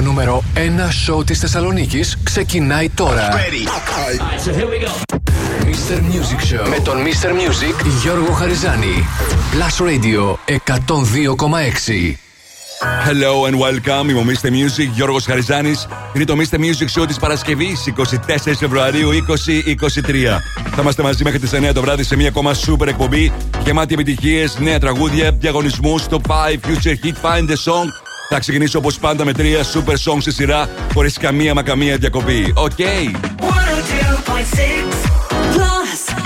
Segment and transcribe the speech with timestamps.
[0.00, 0.58] Το νούμερο 1
[1.04, 3.28] σοου της Θεσσαλονίκης ξεκινάει τώρα.
[3.32, 3.66] Ready.
[3.66, 4.90] Right, so here we go.
[5.64, 5.96] Mr.
[5.98, 7.28] Music Show με τον Mr.
[7.28, 9.06] Music Γιώργο Χαριζάνη.
[9.52, 12.16] Plus Radio 102,6.
[13.06, 14.08] Hello and welcome.
[14.10, 14.46] Είμαι ο Mr.
[14.46, 15.86] Music, Γιώργος Χαριζάνης.
[16.14, 16.56] Είναι το Mr.
[16.56, 20.42] Music Show της Παρασκευής, 24 Φεβρουαρίου 2023.
[20.70, 23.32] Θα είμαστε μαζί μέχρι τις 9 το βράδυ σε μια ακόμα super εκπομπή
[23.64, 28.09] γεμάτη επιτυχίες, νέα τραγούδια, διαγωνισμούς, το 5 Future Hit Find the Song.
[28.32, 32.52] Θα ξεκινήσω όπως πάντα με τρία super songs στη σειρά, χωρίς καμία μα καμία διακοπή.
[32.56, 32.70] Οκ.
[32.78, 33.16] Okay.
[33.40, 33.46] 102.6
[35.54, 36.19] Plus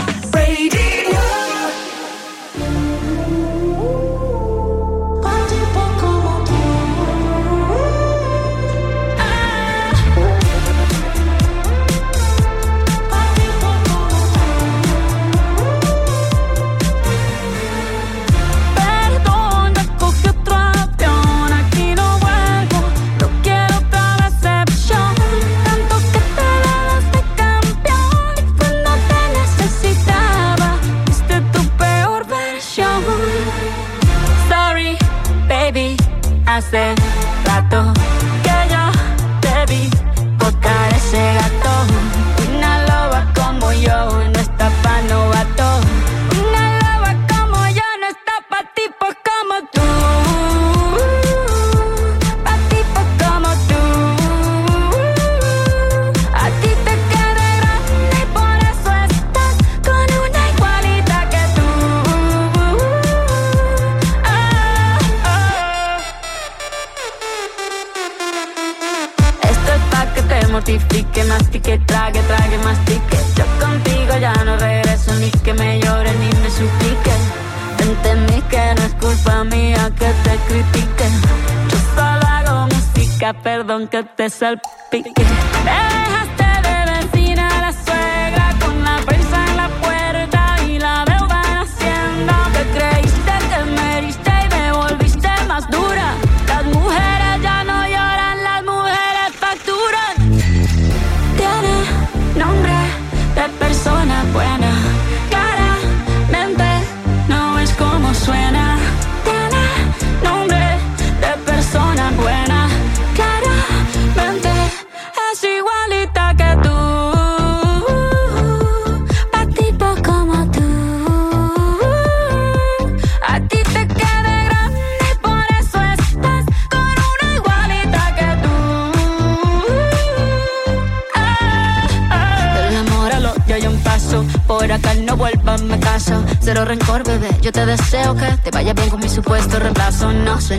[84.28, 84.83] special.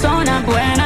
[0.00, 0.77] Persona buena.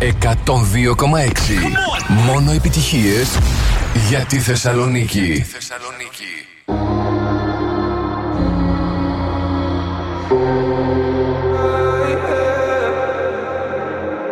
[0.00, 0.96] Radio 102,6.
[2.26, 3.38] Μόνο επιτυχίες
[4.08, 5.44] για τη Θεσσαλονίκη.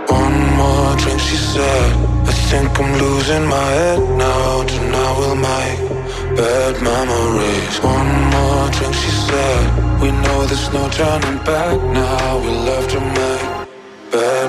[0.08, 1.90] One more drink, she said.
[2.30, 4.62] I think I'm losing my head now.
[4.72, 5.80] Tonight we'll make
[6.38, 7.74] bad memories.
[7.96, 9.64] One more drink, she said.
[10.02, 12.28] We know there's no turning back now.
[12.44, 13.51] We love to make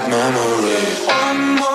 [0.09, 1.72] memory.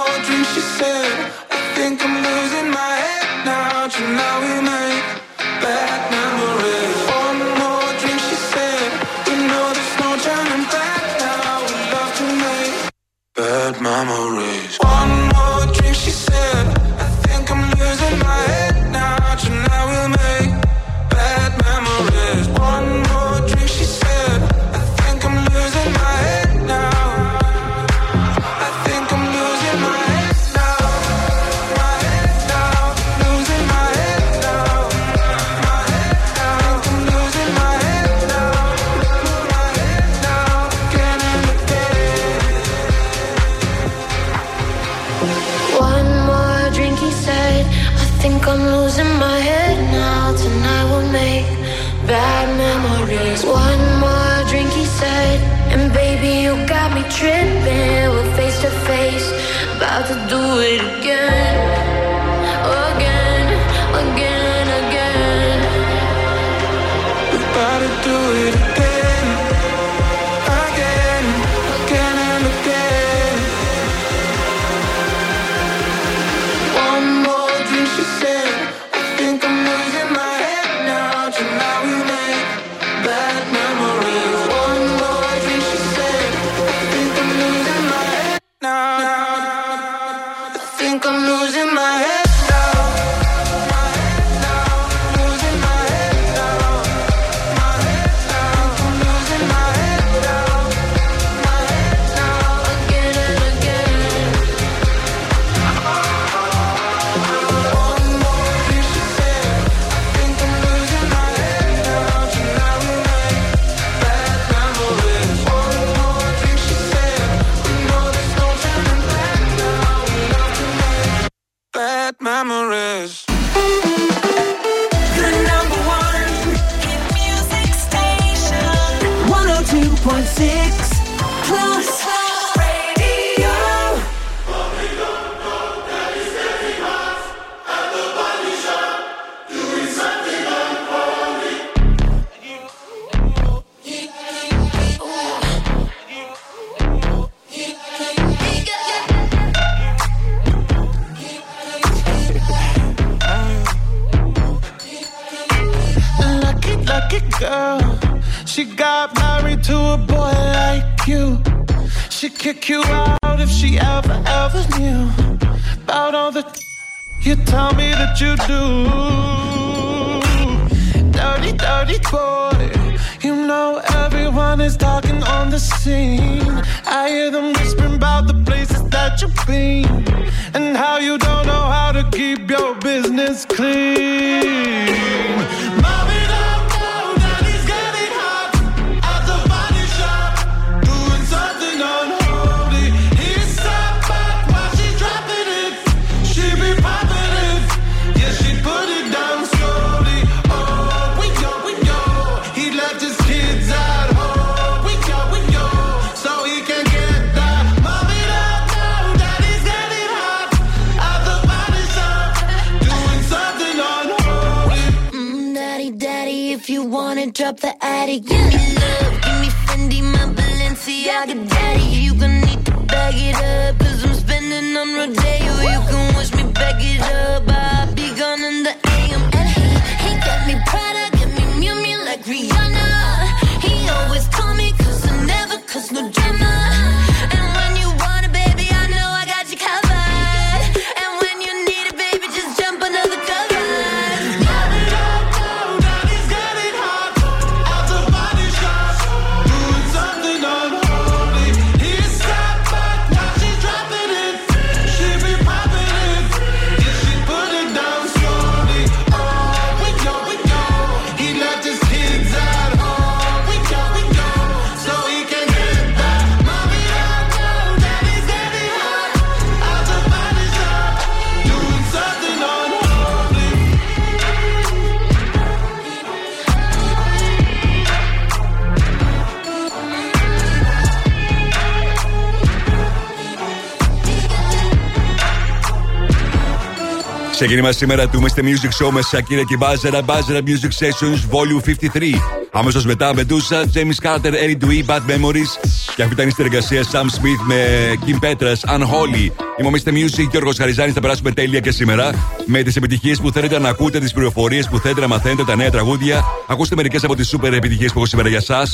[287.41, 288.41] Ξεκίνημα σήμερα του Mr.
[288.41, 292.15] Music Show με Σακύρα και Μπάζερα, Μπάζερα Music Sessions Volume 53.
[292.53, 295.69] Αμέσως μετά Μπεντούσα, Τζέμι Carter, Ellie Dewey, Bad Memories.
[295.97, 299.31] Και αυτή ήταν η συνεργασία Sam Smith με Kim Πέτρα, Unholy.
[299.59, 299.89] Είμαι ο Mr.
[299.89, 300.95] Music και ο Χαριζάνης.
[300.95, 302.11] Θα περάσουμε τέλεια και σήμερα
[302.47, 305.71] με τις επιτυχίες που θέλετε να ακούτε, τις πληροφορίες που θέλετε να μαθαίνετε, τα νέα
[305.71, 306.25] τραγούδια.
[306.47, 308.67] Ακούστε μερικές από τις σούπερ επιτυχίες που έχω σήμερα για εσά.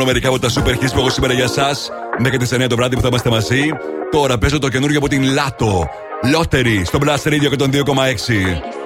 [0.00, 1.76] μόνο μερικά από τα super hits που έχω σήμερα για εσά.
[2.18, 3.62] Μέχρι τις 9 το βράδυ που θα είμαστε μαζί.
[4.10, 5.88] Τώρα παίζω το καινούργιο από την Λάτο.
[6.32, 8.79] Λότερη στο Blast Radio και τον 2,6.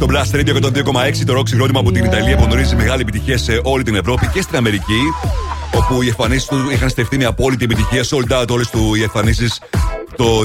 [0.00, 3.38] Loneliest, το Blast Radio 102,6, το rock συγκρότημα από την Ιταλία που γνωρίζει μεγάλη επιτυχία
[3.38, 5.00] σε όλη την Ευρώπη και στην Αμερική.
[5.74, 9.60] Όπου οι εμφανίσεις του είχαν στεφτεί με απόλυτη επιτυχία, sold out όλες του οι εμφανίσεις
[10.16, 10.44] το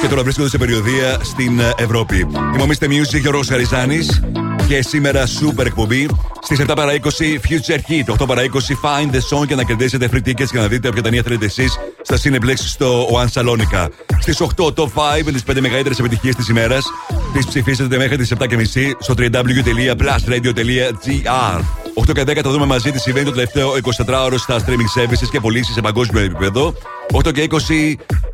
[0.00, 2.16] και τώρα βρίσκονται σε περιοδία στην Ευρώπη.
[2.54, 2.84] Είμαι ο Mr.
[2.84, 4.22] Music και ο Ρος Χαριζάνης
[4.68, 6.08] και σήμερα super εκπομπή
[6.42, 6.96] στις 7 παρα 20
[7.48, 10.66] Future Hit, 8 παρα 20 Find the Song και να κερδίσετε free tickets και να
[10.66, 13.88] δείτε ποια ταινία θέλετε εσείς στα Cineplex στο One Salonica.
[14.20, 16.84] Στις 8 το 5 με τις 5 μεγαλύτερες επιτυχίες της ημέρας.
[17.36, 18.44] Τι ψηφίσετε μέχρι τις 7.30
[18.98, 21.60] στο www.plusradio.gr.
[22.08, 25.40] 8 και 10 θα δούμε μαζί τι συμβαίνει το τελευταίο 24ωρο στα streaming services και
[25.40, 26.74] πωλήσει σε παγκόσμιο επίπεδο.
[27.12, 27.56] 8 και 20,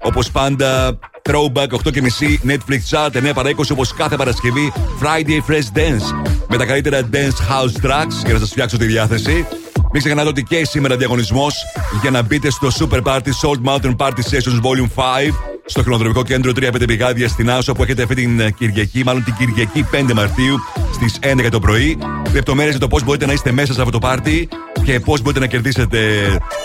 [0.03, 0.99] όπως πάντα,
[1.31, 6.15] Throwback 8 και μισή Netflix Chart 9 παρα 20 όπως κάθε Παρασκευή Friday Fresh Dance
[6.49, 9.47] με τα καλύτερα dance house tracks για να σας φτιάξω τη διάθεση.
[9.93, 11.55] Μην ξεχνάτε ότι και σήμερα διαγωνισμός
[12.01, 16.53] για να μπείτε στο Super Party Salt Mountain Party Sessions Volume 5 στο χειροδρομικό κέντρο
[16.57, 20.61] 3-5 πηγάδια στην Άσο που έχετε αυτή την Κυριακή, μάλλον την Κυριακή 5 Μαρτίου
[20.95, 21.99] στις 11 το πρωί.
[22.33, 24.49] Λεπτομέρειες για το πώς μπορείτε να είστε μέσα σε αυτό το πάρτι
[24.85, 25.99] και πώς μπορείτε να κερδίσετε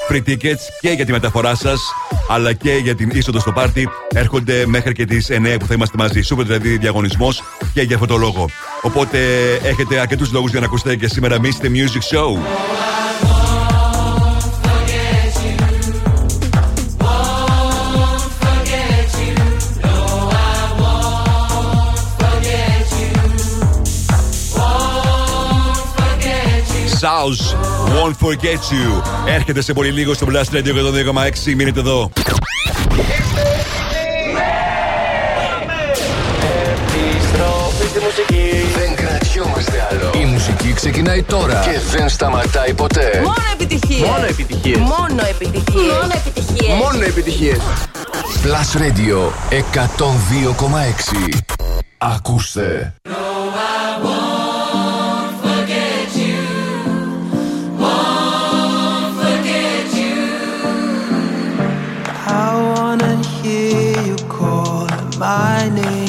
[0.09, 1.81] free tickets και για τη μεταφορά σας
[2.29, 5.97] αλλά και για την είσοδο στο πάρτι έρχονται μέχρι και τις 9 που θα είμαστε
[5.97, 6.21] μαζί.
[6.21, 8.49] Σούπερ δηλαδή διαγωνισμός και για αυτό το λόγο.
[8.81, 9.19] Οπότε
[9.63, 11.65] έχετε αρκετούς λόγους για να ακούσετε και σήμερα Mr.
[11.65, 12.37] Music Show.
[27.07, 27.55] South
[27.95, 29.01] Won't Forget You.
[29.27, 30.73] Έρχεται σε πολύ λίγο στο Blast Radio
[31.45, 31.53] 102,6.
[31.55, 32.11] Μείνετε εδώ.
[38.77, 40.11] Δεν κρατιόμαστε άλλο.
[40.21, 43.21] Η μουσική ξεκινάει τώρα και δεν σταματάει ποτέ.
[43.23, 44.07] Μόνο επιτυχίες.
[44.09, 44.77] Μόνο επιτυχίες.
[44.77, 45.93] Μόνο επιτυχίες.
[45.93, 46.75] Μόνο επιτυχίες.
[46.77, 47.57] Μόνο επιτυχίες.
[48.43, 51.39] Plus Radio 102,6.
[51.97, 52.93] Ακούστε.
[65.29, 66.06] I need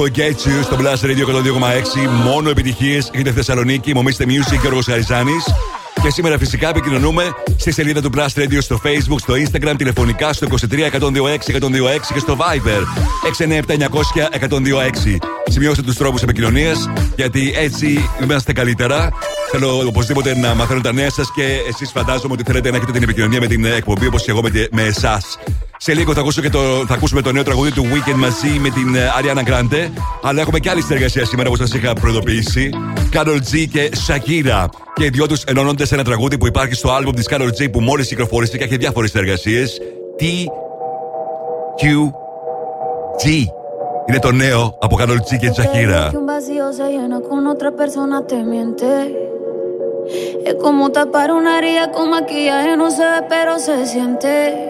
[0.00, 2.10] Forget You στο Blast Radio 102,6.
[2.24, 3.94] Μόνο επιτυχίες έχετε Θεσσαλονίκη.
[3.94, 5.44] Μομίστε Music και ο Χαριζάνης.
[6.02, 7.24] Και σήμερα φυσικά επικοινωνούμε
[7.56, 11.00] στη σελίδα του Blast Radio στο Facebook, στο Instagram, τηλεφωνικά στο 23 126
[11.48, 12.82] 126 και στο Viber
[13.38, 15.16] 697 900 126.
[15.48, 19.08] Σημειώστε τους τρόπους επικοινωνίας γιατί έτσι είμαστε καλύτερα.
[19.50, 23.02] Θέλω οπωσδήποτε να μαθαίνω τα νέα σας και εσείς φαντάζομαι ότι θέλετε να έχετε την
[23.02, 25.38] επικοινωνία με την εκπομπή όπως και εγώ με, με εσάς.
[25.90, 28.68] Σε λίγο θα, ακούσω και το, θα ακούσουμε το νέο τραγούδι του Weekend μαζί με
[28.68, 29.90] την Ariana Grande.
[30.22, 32.70] Αλλά έχουμε και άλλη συνεργασία σήμερα όπως σας είχα προειδοποιήσει.
[33.12, 34.64] Carol G και Shakira.
[34.94, 37.70] Και οι δυο τους ενώνονται σε ένα τραγούδι που υπάρχει στο album της Carol G
[37.72, 39.80] που μόλις κυκλοφόρησε και έχει διάφορες συνεργασίες.
[40.20, 40.22] T.
[41.80, 41.84] Q.
[43.24, 43.28] G.
[44.08, 46.10] Είναι το νέο από Carol G και Shakira.
[50.48, 54.69] Es como tapar una herida con maquillaje, no se ve, pero se siente.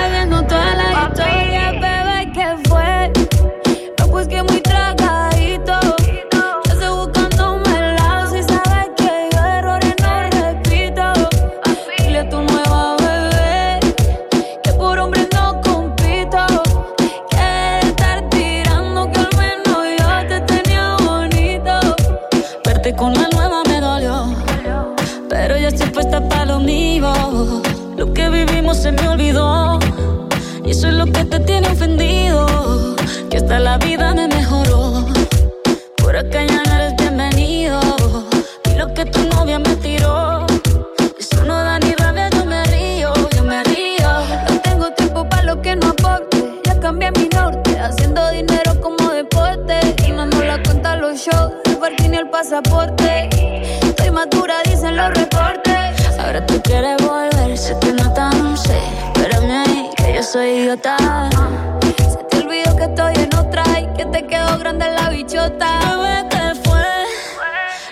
[65.01, 65.79] la bichota.
[65.79, 66.89] Bebé, ¿qué fue?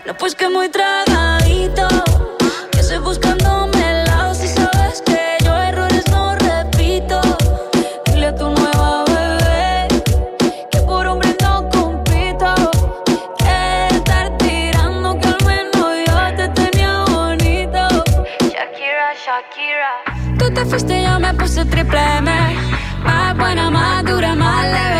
[0.05, 1.87] No, pues que muy tragadito.
[2.71, 4.33] Que estoy buscándome el lado.
[4.33, 7.19] Si sabes que yo errores no repito.
[8.05, 9.87] Dile a tu nueva bebé
[10.71, 12.53] que por hombre no compito.
[13.39, 17.83] Que estar tirando que al menos yo te tenía bonito.
[18.53, 19.93] Shakira, Shakira.
[20.37, 22.31] Tú te fuiste, yo me puse triple M.
[23.03, 24.98] Más buena, más dura, más leve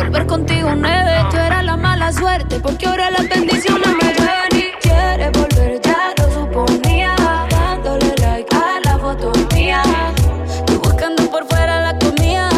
[0.00, 2.58] Volver contigo nueve, tú eras la mala suerte.
[2.58, 7.14] Porque ahora las bendiciones me llueven y quieres volver, ya lo suponía.
[7.50, 9.82] Dándole like a la foto mía.
[10.64, 12.48] Tú buscando por fuera la comida.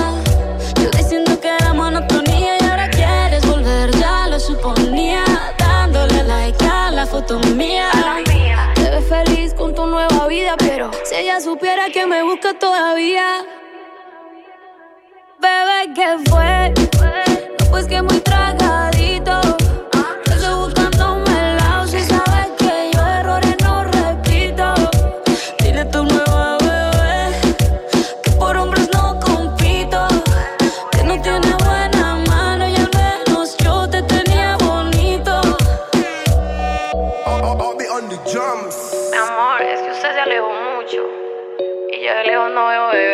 [0.81, 2.59] Yo diciendo que era monotonía.
[2.61, 5.25] Y ahora quieres volver, ya lo suponía.
[5.59, 7.91] Dándole like a la foto mía
[9.03, 13.45] feliz con tu nueva vida, pero si ella supiera que me busca todavía.
[15.41, 16.92] Bebé, ¿qué fue?
[17.93, 19.39] Que muy tragadito.
[20.25, 24.67] Estoy buscándome el lado si sabes que yo errores no repito.
[25.59, 27.55] Dile tu nueva bebé
[28.23, 30.09] que por hombres no compito.
[30.93, 35.43] Que no tiene buena mano y al menos yo te tenía bonito.
[37.95, 38.75] on the drums
[40.01, 41.03] se alejó mucho.
[41.91, 43.12] Y yo de lejos no veo bebé.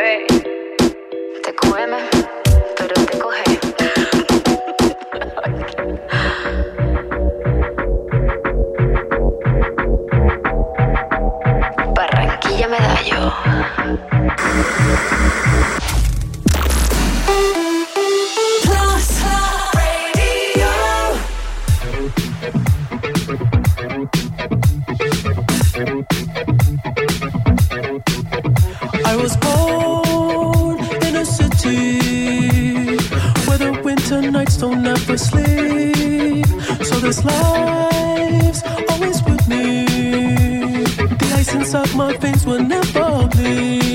[41.68, 43.87] Inside my veins will never bleed.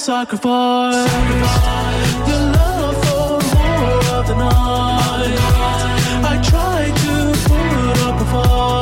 [0.00, 1.12] sacrifice.
[2.56, 5.36] love for more of the night.
[6.24, 7.14] I tried to
[7.46, 8.79] put up a fight.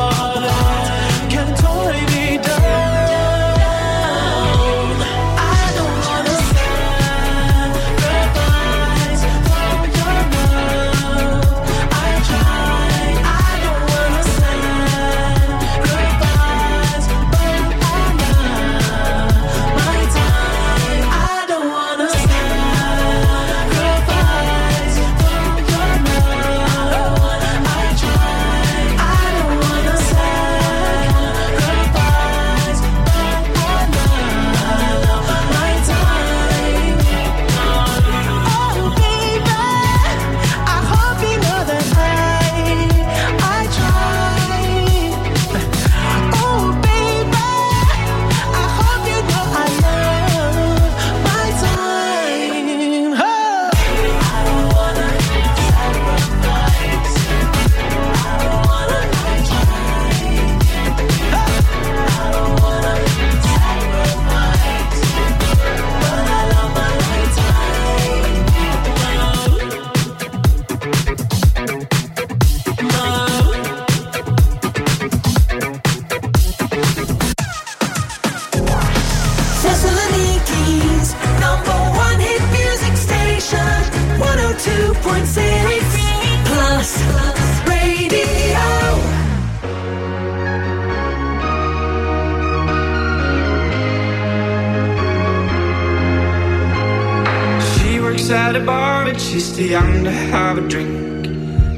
[99.58, 101.24] too young to have a drink.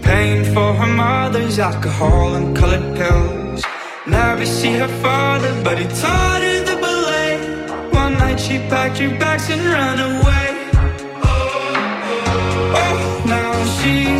[0.03, 3.64] Paying for her mother's alcohol and colored pills.
[4.07, 7.33] Never see her father, but he taught her the ballet.
[8.03, 10.49] One night she packed her bags and ran away.
[11.25, 11.40] Oh,
[12.35, 14.19] oh, oh now she's.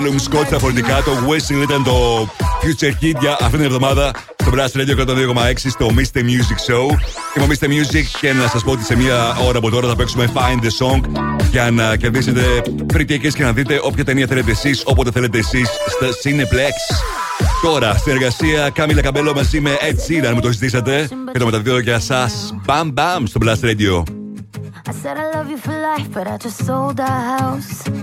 [0.00, 2.28] Callum Scott στα φορτικά, το Wessing ήταν το
[2.62, 6.18] Future Kid για αυτήν την εβδομάδα στο Blast Radio 102,6 στο Mr.
[6.18, 6.96] Music Show.
[7.36, 10.32] Είμαι Μίστε Music και να σας πω ότι σε μία ώρα από τώρα θα παίξουμε
[10.34, 11.00] Find the Song
[11.50, 12.42] για να κερδίσετε
[12.94, 16.94] free και να δείτε όποια ταινία θέλετε εσείς, όποτε θέλετε εσείς στα Cineplex.
[17.62, 21.78] Τώρα, στην εργασία Κάμιλα Καμπέλο μαζί με Ed Sheeran μου το ζητήσατε και το μεταδίδω
[21.78, 22.54] για σας.
[22.64, 24.02] Μπαμ μπαμ στο Blast Radio.
[24.88, 27.99] I said I love you for life, but I just sold our house.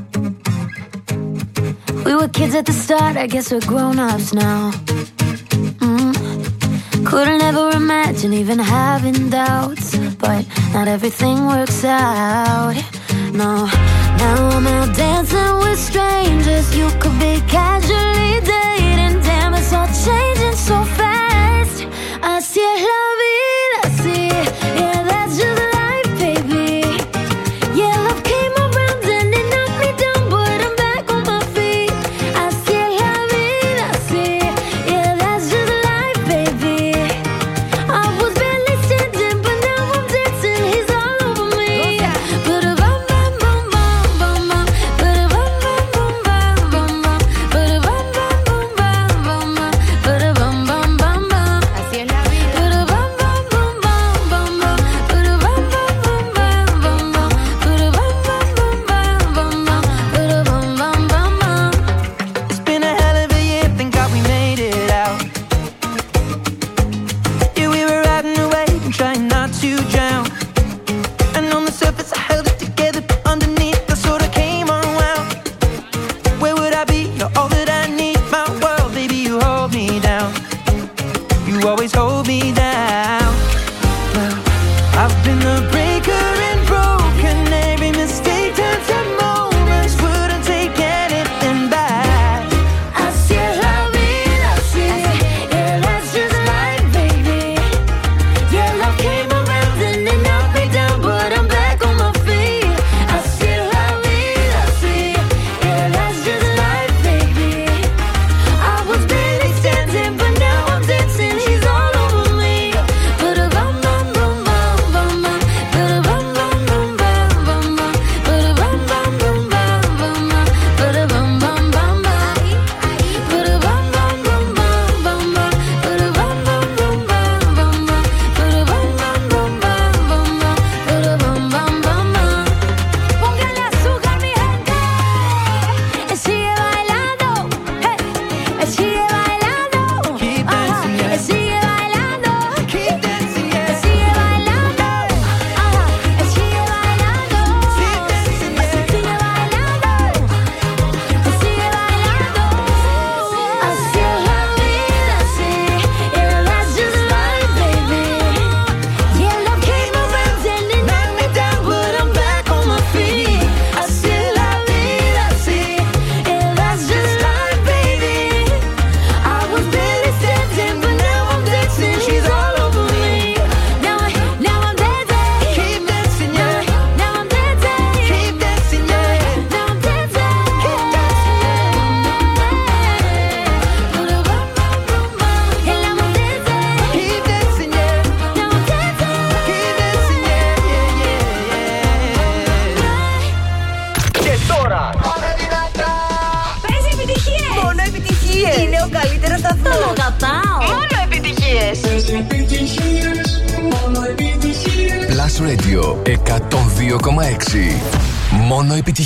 [2.08, 4.72] We were kids at the start, I guess we're grown ups now.
[5.84, 7.06] Mm.
[7.06, 12.76] Couldn't ever imagine even having doubts, but not everything works out.
[13.34, 13.66] No,
[14.22, 16.74] now I'm out dancing with strangers.
[16.78, 18.67] You could be casually dead.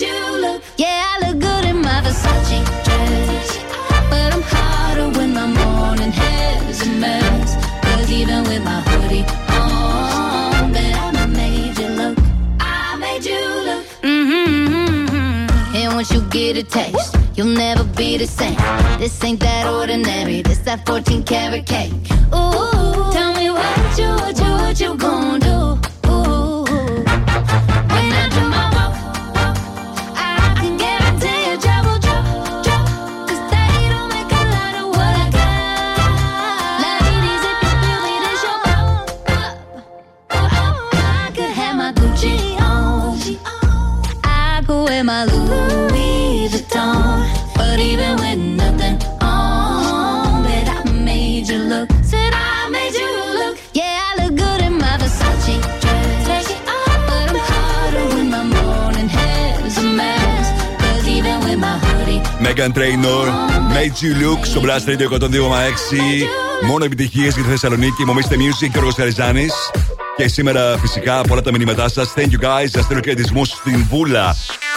[0.00, 0.62] you look?
[0.76, 3.64] Yeah, I look good in my Versace dress.
[4.10, 7.56] But I'm hotter when my morning hair's a mess.
[7.82, 12.18] Cause even with my hoodie on, bet I made you look.
[12.60, 13.86] I made you look.
[14.02, 15.76] Mm-hmm.
[15.76, 18.56] And once you get a taste, you'll never be the same.
[18.98, 21.92] This ain't that ordinary, this that 14 karat cake.
[22.34, 25.95] Ooh, tell me what you, what you, what you gonna do?
[62.56, 63.26] Megan Trainor,
[63.74, 65.28] Made You Look στο Blast Radio 102,6.
[66.68, 68.04] Μόνο επιτυχίες για τη Θεσσαλονίκη.
[68.04, 69.46] Μομίστε Music και ο Καριζάνη.
[70.16, 72.12] Και σήμερα φυσικά από όλα τα μηνύματά σας.
[72.16, 72.66] Thank you guys.
[72.70, 74.36] Σας στέλνω χαιρετισμού στην Βούλα,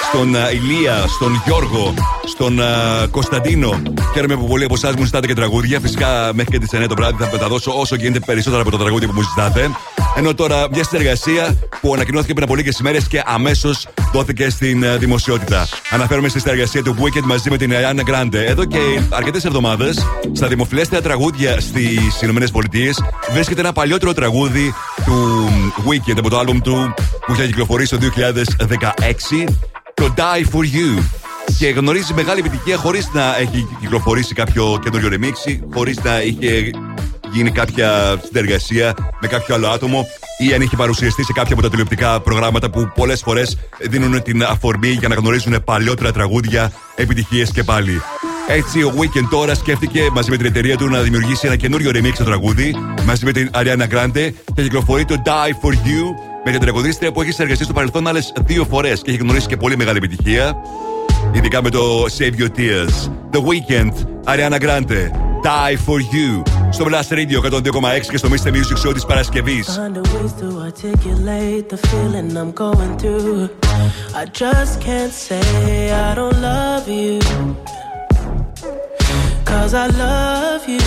[0.10, 1.94] στον uh, Ηλία, στον Γιώργο,
[2.26, 3.82] στον uh, Κωνσταντίνο.
[4.14, 5.80] Χαίρομαι που πολλοί από εσάς μου ζητάτε και τραγούδια.
[5.80, 9.08] Φυσικά μέχρι και τις 9 το βράδυ θα μεταδώσω όσο γίνεται περισσότερα από το τραγούδι
[9.08, 9.70] που μου ζητάτε.
[10.20, 15.00] Ενώ τώρα μια συνεργασία που ανακοινώθηκε πριν από λίγες ημέρες και αμέσως δόθηκε στην uh,
[15.00, 15.68] δημοσιότητα.
[15.90, 18.34] Αναφέρομαι στη συνεργασία του Wicked μαζί με την Ariana Grande.
[18.34, 22.42] Εδώ και αρκετές εβδομάδες, στα δημοφιλέστερα τραγούδια στις ΗΠΑ
[23.34, 24.74] βρίσκεται ένα παλιότερο τραγούδι
[25.06, 25.50] του
[25.90, 26.94] Wicked από το album του
[27.26, 28.10] που είχε κυκλοφορήσει το
[29.46, 29.52] 2016,
[29.94, 31.04] το Die For You.
[31.58, 36.72] Και γνωρίζει μεγάλη επιτυχία χωρίς να έχει κυκλοφορήσει κάποιο καινούριο remix, χωρίς να είχε
[37.32, 40.08] γίνει κάποια συνεργασία με κάποιο άλλο άτομο
[40.38, 43.58] ή αν είχε παρουσιαστεί σε κάποια από τα τηλεοπτικά προγράμματα που πολλές φορές
[43.90, 48.02] δίνουν την αφορμή για να γνωρίζουν παλιότερα τραγούδια, επιτυχίες και πάλι.
[48.48, 52.12] Έτσι, ο Weekend τώρα σκέφτηκε μαζί με την εταιρεία του να δημιουργήσει ένα καινούριο remix
[52.14, 52.76] στο τραγούδι
[53.06, 56.04] μαζί με την Ariana Grande και κυκλοφορεί το Die for You
[56.46, 59.58] με την τραγουδίστρια που έχει συνεργαστεί στο παρελθόν άλλες δύο φορές και έχει γνωρίσει και
[59.58, 60.56] πολύ μεγάλη επιτυχία.
[61.32, 63.10] Ειδικά με το Save Your Tears.
[63.32, 63.94] The Weekend,
[64.26, 65.12] Ariana Grande,
[65.44, 66.59] Die for You.
[66.71, 68.49] Στο Blast Radio 102,6 και στο Mr.
[68.49, 69.65] Music Show τη Παρασκευή.
[69.67, 73.49] Find a ways to articulate the feeling I'm going through.
[74.21, 77.19] I just can't say I don't love you.
[79.51, 80.87] Cause I love you.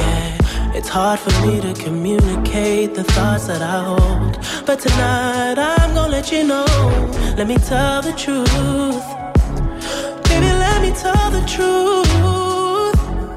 [0.00, 4.34] Yeah, it's hard for me to communicate the thoughts that I hold.
[4.68, 6.68] But tonight I'm gonna let you know.
[7.38, 9.06] Let me tell the truth.
[10.28, 12.49] Baby, let me tell the truth.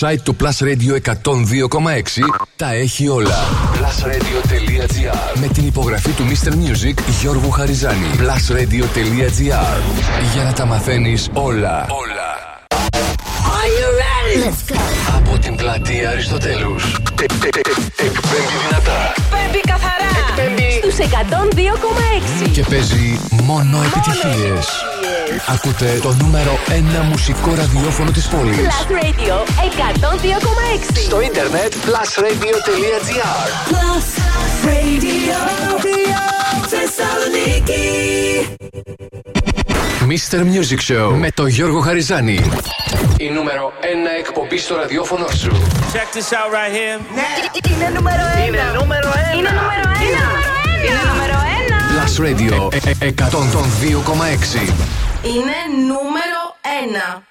[0.00, 1.22] site του Plus Radio 102,6
[2.56, 3.34] τα έχει όλα.
[3.72, 6.52] Plusradio.gr Με την υπογραφή του Mr.
[6.52, 8.06] Music Γιώργου Χαριζάνη.
[8.16, 9.80] Plusradio.gr
[10.34, 11.86] Για να τα μαθαίνεις όλα.
[11.88, 12.28] Όλα.
[13.58, 14.44] Are you ready?
[14.44, 14.80] Let's go.
[15.16, 16.84] Από την πλατεία Αριστοτέλους.
[16.92, 19.14] Ε, ε, ε, Εκπέμπει δυνατά.
[19.16, 20.10] Εκπέμπει καθαρά.
[20.28, 20.96] Εκπέμπει στους
[22.46, 22.50] 102,6.
[22.52, 24.66] Και παίζει μόνο επιτυχίες.
[25.46, 26.72] Ακούτε το νούμερο 1
[27.10, 28.56] μουσικό ραδιόφωνο της πόλης.
[28.56, 30.98] Plus Radio 102,6.
[31.04, 34.06] Στο ίντερνετ plusradio.gr Plus
[34.66, 35.38] Radio.
[36.68, 37.88] Θεσσαλονίκη.
[40.08, 40.38] Mr.
[40.38, 42.40] Music Show με το Γιώργο Χαριζάνη.
[43.18, 43.84] Η νούμερο 1
[44.18, 45.50] εκπομπή στο ραδιόφωνο σου.
[45.92, 47.00] Check this out right here.
[47.72, 48.46] Είναι νούμερο 1.
[48.46, 49.38] Είναι νούμερο ένα.
[49.38, 50.86] Είναι νούμερο 1.
[50.86, 51.80] Είναι νούμερο 1.
[51.92, 55.09] Plus Radio ε, ε, 102,6.
[55.22, 55.56] Είναι
[55.86, 56.40] νούμερο
[57.16, 57.22] 1.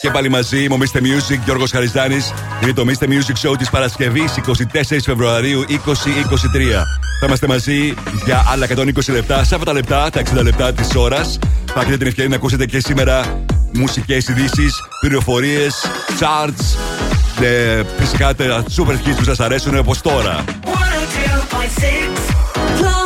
[0.00, 0.98] Και πάλι μαζί είμαι ο Mr.
[0.98, 2.32] Music, Γιώργος Χαριζάνης.
[2.62, 3.04] Είναι το Mr.
[3.04, 6.84] Music Show της Παρασκευής 24 Φεβρουαρίου 2023.
[7.20, 9.44] Θα είμαστε μαζί για άλλα 120 λεπτά.
[9.44, 12.66] Σε αυτά τα λεπτά, τα 60 λεπτά της ώρας, θα έχετε την ευκαιρία να ακούσετε
[12.66, 15.74] και σήμερα μουσικές ειδήσεις, πληροφορίες,
[16.20, 16.76] charts,
[17.42, 20.44] ε, φυσικά τα super hits που σας αρέσουν όπως τώρα.
[20.64, 23.05] 102.6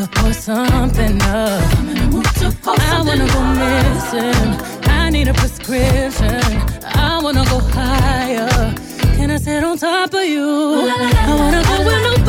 [0.00, 1.62] to pull something up.
[2.66, 4.50] I wanna go missing.
[4.88, 6.40] I need a prescription.
[6.84, 8.74] I wanna go higher.
[9.16, 10.48] Can I sit on top of you?
[10.48, 12.19] I wanna go with no.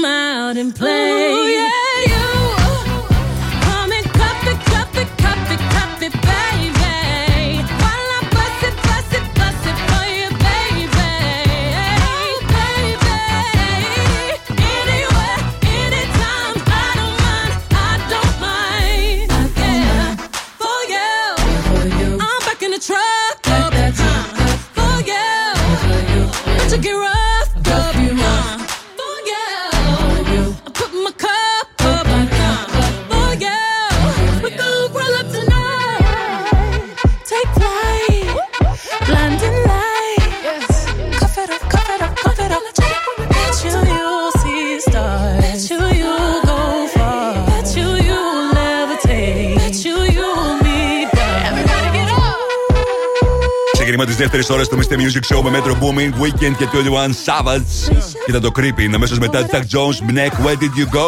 [0.00, 1.39] Come out and play.
[54.20, 54.94] Δεύτερη ώρα του Mr.
[54.94, 57.96] Music Show με Metro Booming, Weekend και 21 Savage.
[58.28, 58.90] Ήταν το Creepy.
[58.94, 61.06] Αμέσω μετά Tag Jones, Black, Where Did You Go;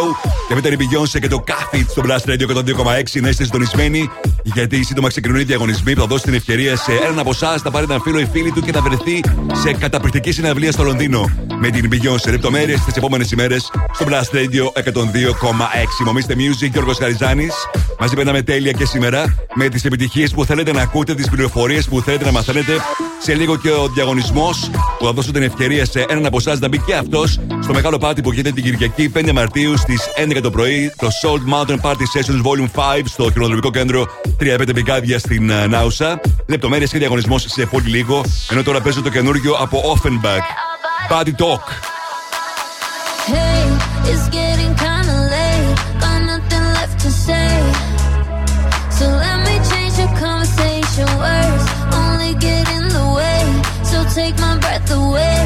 [0.49, 3.21] Και μετά η Beyoncé και το Cafe στο Blast Radio 102,6.
[3.21, 4.11] Να είστε συντονισμένοι,
[4.43, 7.71] γιατί σύντομα ξεκινούν οι διαγωνισμοί που θα δώσει την ευκαιρία σε έναν από εσάς να
[7.71, 9.21] πάρει έναν φίλο ή φίλη του και να βρεθεί
[9.53, 11.31] σε καταπληκτική συναυλία στο Λονδίνο.
[11.59, 12.31] Με την Beyoncé.
[12.31, 16.05] Λεπτομέρειες τις επόμενες ημέρες στο Blast Radio 102,6.
[16.05, 17.55] Μομίστε Music, Γιώργος Χαριζάνης.
[17.99, 22.01] Μαζί περνάμε τέλεια και σήμερα με τις επιτυχίες που θέλετε να ακούτε, τις πληροφορίες που
[22.01, 22.73] θέλετε να μαθαίνετε.
[23.25, 26.69] Σε λίγο και ο διαγωνισμός που θα δώσω την ευκαιρία σε έναν από εσάς να
[26.69, 30.51] μπει και αυτός στο μεγάλο πάρτι που γίνεται την Κυριακή 5 Μαρτίου στις 11 το
[30.51, 30.93] πρωί.
[30.97, 34.07] Το Salt Mountain Party Sessions Volume 5 στο χειροδρομικό κέντρο
[34.41, 36.21] 35 Πικάδια στην ε, Νάουσα.
[36.47, 38.25] Λεπτομέρειες και διαγωνισμός σε πολύ λίγο.
[38.51, 40.47] Ενώ τώρα παίζω το καινούργιο από Offenbach.
[41.11, 41.65] Body Talk.
[43.27, 44.52] Hey, it's
[54.23, 55.43] take my breath away.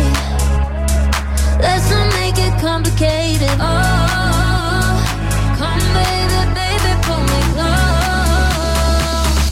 [1.64, 3.56] Let's not make it complicated.
[3.58, 4.96] Oh,
[5.60, 9.44] come baby, baby, pull me close.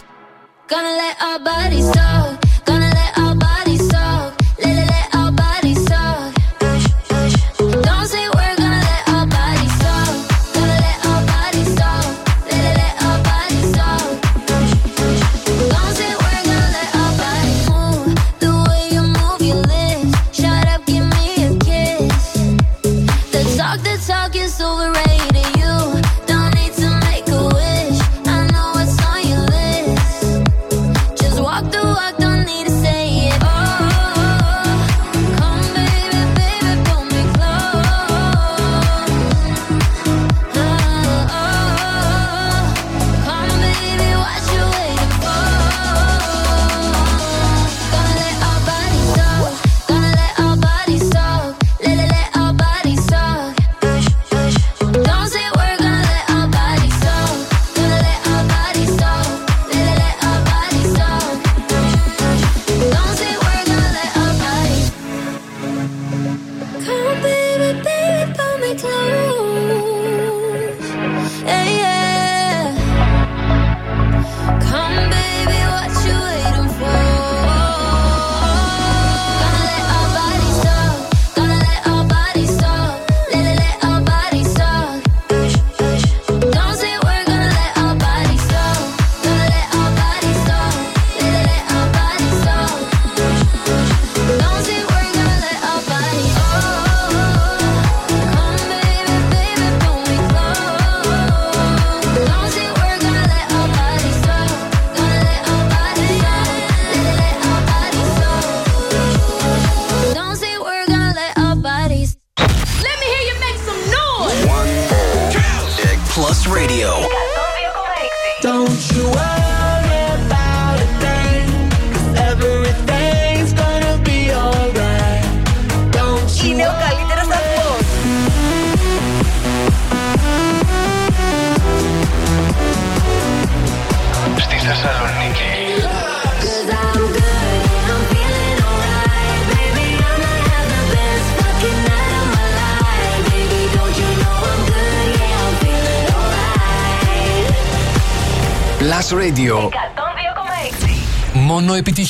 [0.72, 2.34] Gonna let our bodies talk.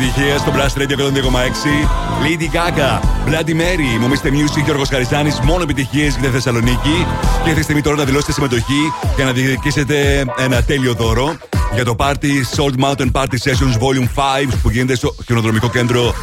[0.00, 0.98] επιτυχία στο Blast Radio 102,6.
[2.24, 4.26] Lady Gaga, Bloody Mary, μου Mr.
[4.26, 5.30] Music, Γιώργος Χαριζάνη.
[5.42, 7.06] Μόνο επιτυχίες για τη Θεσσαλονίκη.
[7.20, 11.36] Και αυτή τη στιγμή τώρα να δηλώσετε συμμετοχή και να διεκδικήσετε ένα τέλειο δώρο
[11.74, 16.14] για το party Salt Mountain Party Sessions Volume 5 που γίνεται στο χιονοδρομικό κέντρο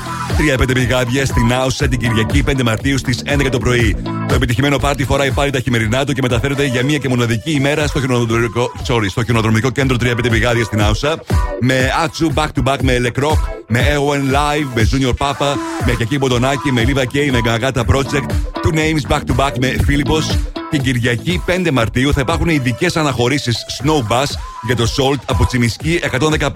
[0.58, 3.96] 3-5 πηγάδια στην Άουσα την Κυριακή 5 Μαρτίου στις 11 το πρωί.
[4.28, 7.88] Το επιτυχημένο πάρτι φοράει πάλι τα χειμερινά του και μεταφέρεται για μία και μοναδική ημέρα
[7.88, 11.20] στο χιονοδρομικό, sorry, στο χιονοδρομικό κέντρο 3-5 πηγάδια στην Άουσα
[11.60, 16.18] με Άτσου back to back με Lecroc, με AON Live, με Junior Papa, με Κιακή
[16.18, 18.30] Μποντονάκη, με Liva K, με Gagata Project,
[18.64, 20.38] Two Names back to back με Φίλιππος.
[20.70, 24.26] Την Κυριακή 5 Μαρτίου θα υπάρχουν ειδικές αναχωρήσεις Snow Bus
[24.66, 26.00] για το Salt από Τσιμισκή
[26.40, 26.52] 115.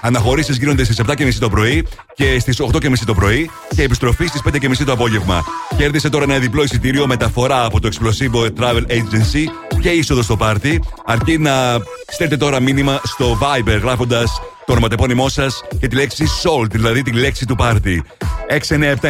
[0.00, 4.84] Αναχωρήσεις γίνονται στις 7.30 το πρωί και στις 8.30 το πρωί και επιστροφή στις 5.30
[4.86, 5.44] το απόγευμα.
[5.76, 9.44] Κέρδισε τώρα ένα διπλό εισιτήριο μεταφορά από το Explosivo Travel Agency
[9.80, 10.82] και είσοδο στο πάρτι.
[11.06, 16.70] Αρκεί να στέλνετε τώρα μήνυμα στο Viber γράφοντας το ονοματεπώνυμό σας και τη λέξη Salt,
[16.70, 18.04] δηλαδή τη λέξη του πάρτι.
[18.48, 19.06] 697-900-1026.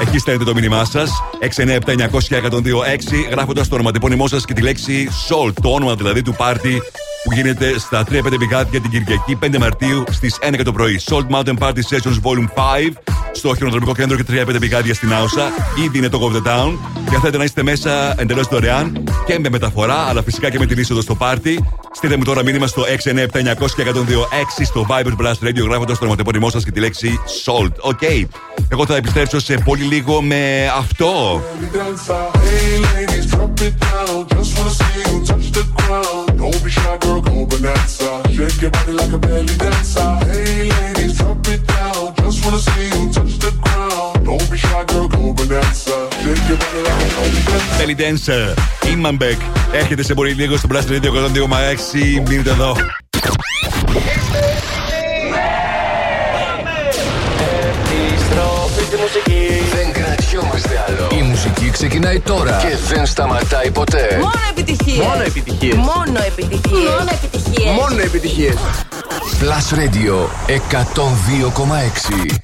[0.00, 1.10] Εκεί στέλνετε το μήνυμά σας.
[1.40, 6.82] 697-900-1026 γράφοντας το ονοματεπώνυμό σας και τη λέξη Salt, το όνομα δηλαδή του πάρτι
[7.24, 11.00] που γίνεται στα 3-5 πηγάδια την Κυριακή 5 Μαρτίου στις 11 το πρωί.
[11.04, 12.92] Salt Mountain Party Sessions Volume 5
[13.32, 15.42] στο χειροδρομικό κέντρο και 3-5 πηγάδια στην Άουσα.
[15.84, 16.72] Ήδη είναι το talk of the Town.
[17.10, 20.78] Και θέλετε να είστε μέσα εντελώς δωρεάν και με μεταφορά, αλλά φυσικά και με την
[20.78, 21.64] είσοδο στο πάρτι.
[21.92, 26.50] Στείλτε μου τώρα μήνυμα στο 697-900 και 102 στο Viber Blast Radio γράφοντας το ονοματεπώνυμό
[26.50, 27.72] σας και τη λέξη Salt.
[27.80, 27.98] OK.
[28.00, 28.24] Okay.
[28.68, 31.42] Εγώ θα επιστρέψω σε πολύ λίγο με αυτό.
[32.44, 34.26] Hey ladies, drop it down.
[34.34, 36.21] Just wanna see you touch the ground.
[36.42, 38.10] Don't be shy, girl, go bonanza.
[38.34, 40.10] Shake your body like a belly dancer.
[40.26, 42.14] Hey ladies, drop it down.
[42.22, 44.26] Just wanna see you touch the ground.
[44.26, 45.96] Don't be shy, girl, go bonanza.
[46.22, 47.78] Shake your body like a belly dancer.
[47.78, 48.44] Belly Dancer,
[48.92, 49.38] Imanbek.
[49.72, 52.28] Έρχεται σε πολύ λίγο στο Blast Radio 102,6.
[52.28, 52.76] Μείνετε εδώ.
[58.00, 59.61] Επιστροφή στη μουσική.
[60.62, 61.24] Δεν κρατιόμαστε άλλο.
[61.24, 64.18] Η μουσική ξεκινάει τώρα και δεν σταματάει ποτέ.
[64.20, 65.06] Μόνο επιτυχίες.
[65.06, 65.74] Μόνο επιτυχίες.
[65.74, 66.90] Μόνο επιτυχίες.
[66.90, 67.74] Μόνο επιτυχίες.
[67.80, 68.54] Μόνο επιτυχίες.
[69.39, 70.15] Plus Radio
[70.47, 72.41] 102,6.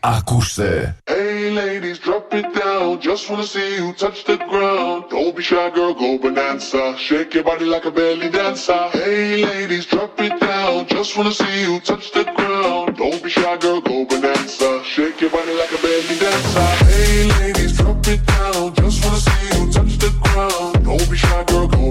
[0.00, 0.96] Ακούστε.
[1.06, 2.88] Hey ladies, drop it down.
[3.08, 4.98] Just wanna see you touch the ground.
[5.10, 6.82] Don't be shy, girl, go bonanza.
[7.06, 8.82] Shake your body like a belly dancer.
[9.00, 10.74] Hey ladies, drop it down.
[10.94, 12.86] Just wanna see you touch the ground.
[13.00, 14.70] Don't be shy, girl, go bonanza.
[14.92, 16.68] Shake your body like a belly dancer.
[16.90, 18.74] Hey ladies, drop it down.
[18.80, 20.74] Just wanna see you touch the ground.
[20.88, 21.45] Don't be shy, girl, go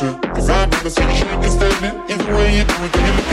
[0.00, 2.00] Cause I've never seen you shaking standing.
[2.08, 3.28] Either way you do it, you look.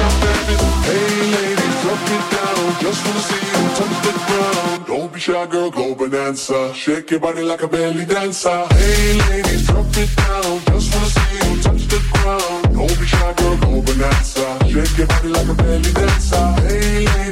[0.84, 2.82] Hey ladies, drop it down.
[2.82, 4.86] Just wanna see you touch the ground.
[4.86, 6.74] Don't be shy, girl, go bonanza.
[6.74, 8.68] Shake your body like a belly dancer.
[8.74, 10.60] Hey ladies, drop it down.
[10.68, 12.64] Just wanna see you touch the ground.
[12.76, 14.60] Don't be shy, girl, go bonanza.
[14.68, 16.52] Shake your body like a belly dancer.
[16.68, 17.27] Hey ladies,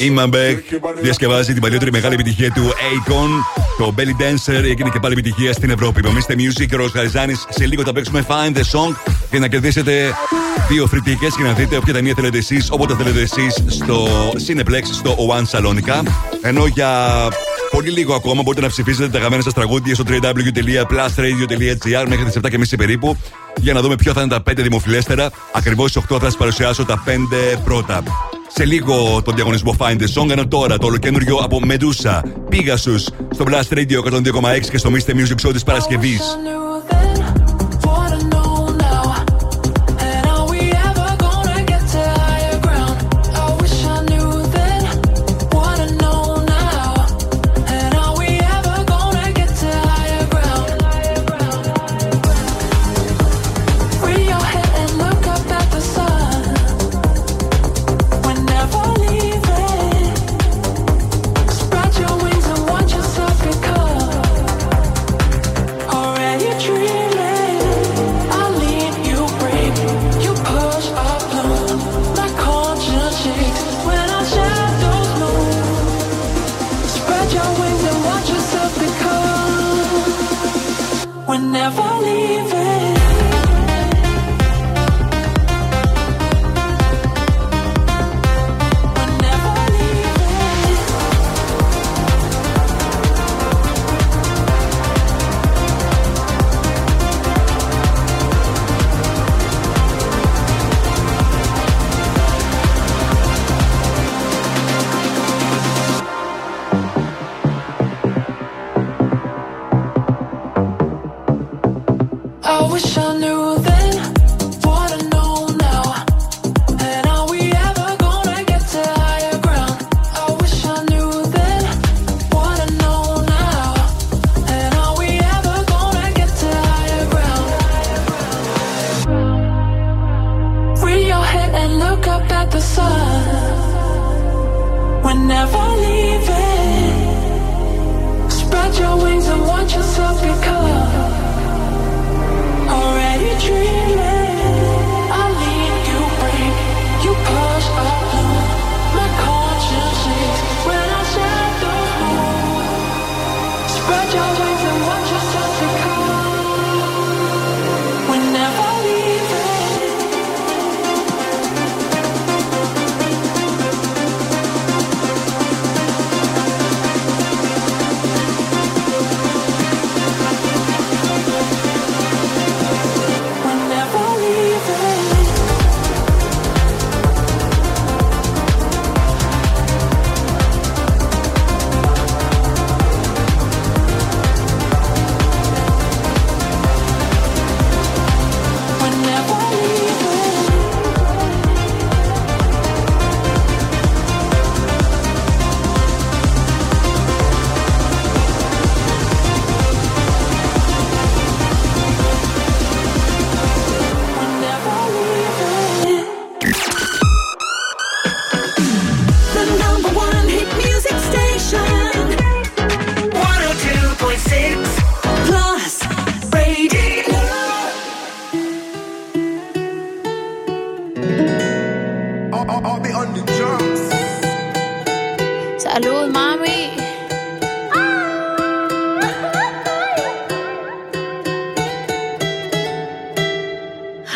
[0.00, 0.06] go bonanza.
[0.06, 0.64] Η Μαμπέκ
[1.02, 3.28] διασκευάζει την παλιότερη μεγάλη επιτυχία του Akon.
[3.78, 6.04] Το Belly Dancer έγινε και πάλι επιτυχία στην Ευρώπη.
[6.04, 7.46] Μομίστε Music και ο Ρος Γαριζάνης.
[7.48, 8.94] Σε λίγο θα παίξουμε Find the Song
[9.30, 10.14] και να κερδίσετε
[10.68, 14.06] δύο φρυτικέ και να δείτε όποια ταινία θέλετε εσείς, όποτε θέλετε εσείς στο
[14.46, 16.02] Cineplex, στο One Salonica.
[16.42, 16.88] Ενώ για
[17.70, 22.76] πολύ λίγο ακόμα μπορείτε να ψηφίσετε τα αγαπημένα σας τραγούδια στο www.plusradio.gr μέχρι τις 7.30
[22.76, 23.16] περίπου
[23.60, 25.30] για να δούμε ποιο θα είναι τα 5 δημοφιλέστερα.
[25.52, 27.10] Ακριβώς στις 8 θα σας παρουσιάσω τα 5
[27.64, 28.02] πρώτα.
[28.54, 32.20] Σε λίγο τον διαγωνισμό Find the Song, ενώ τώρα το ολοκένουργιο από Medusa,
[32.50, 35.10] Pegasus, στο Blast Radio 102,6 και στο Mr.
[35.10, 36.20] Music Show της Παρασκευής.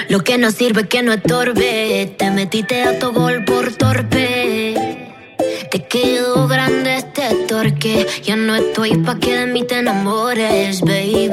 [0.09, 2.15] Lo que no sirve que no estorbe.
[2.19, 4.75] Te metiste a tu gol por torpe.
[5.71, 8.07] Te quedó grande este torque.
[8.23, 11.29] Ya no estoy pa' que de mí te enamores, baby.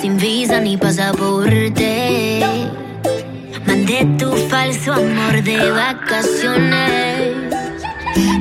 [0.00, 2.40] Sin visa ni pasaporte.
[3.66, 7.34] Mandé tu falso amor de vacaciones.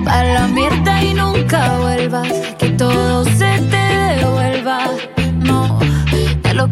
[0.03, 2.31] Para la mierda y nunca vuelvas.
[2.59, 3.46] Que todo se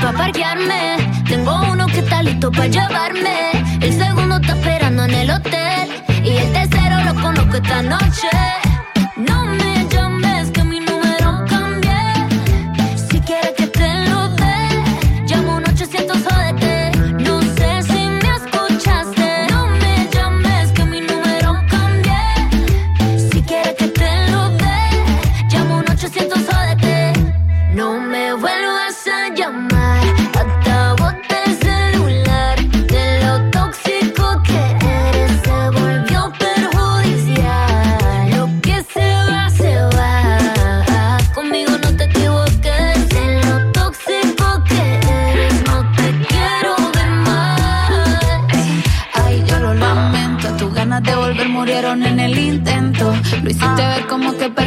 [0.00, 0.96] Pa' parquearme.
[1.28, 3.50] Tengo uno que está listo para llevarme.
[3.80, 5.88] El segundo está esperando en el hotel.
[6.24, 8.67] Y el tercero lo conozco esta noche.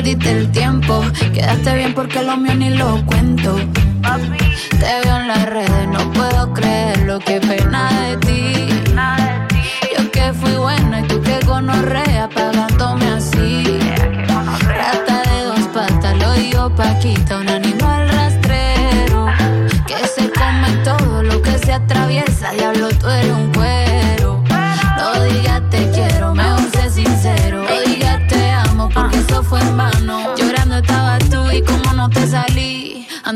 [0.01, 1.03] Perdiste el tiempo.
[1.33, 3.55] Quedaste bien porque lo mío ni lo cuento.
[4.79, 7.19] Te veo en las redes, no puedo creerlo.
[7.19, 8.67] Qué pena de ti.
[9.95, 13.79] Yo que fui buena y tú que gonorrea pagándome así.
[14.67, 17.70] Rata de dos patas, lo digo Paquita, un animal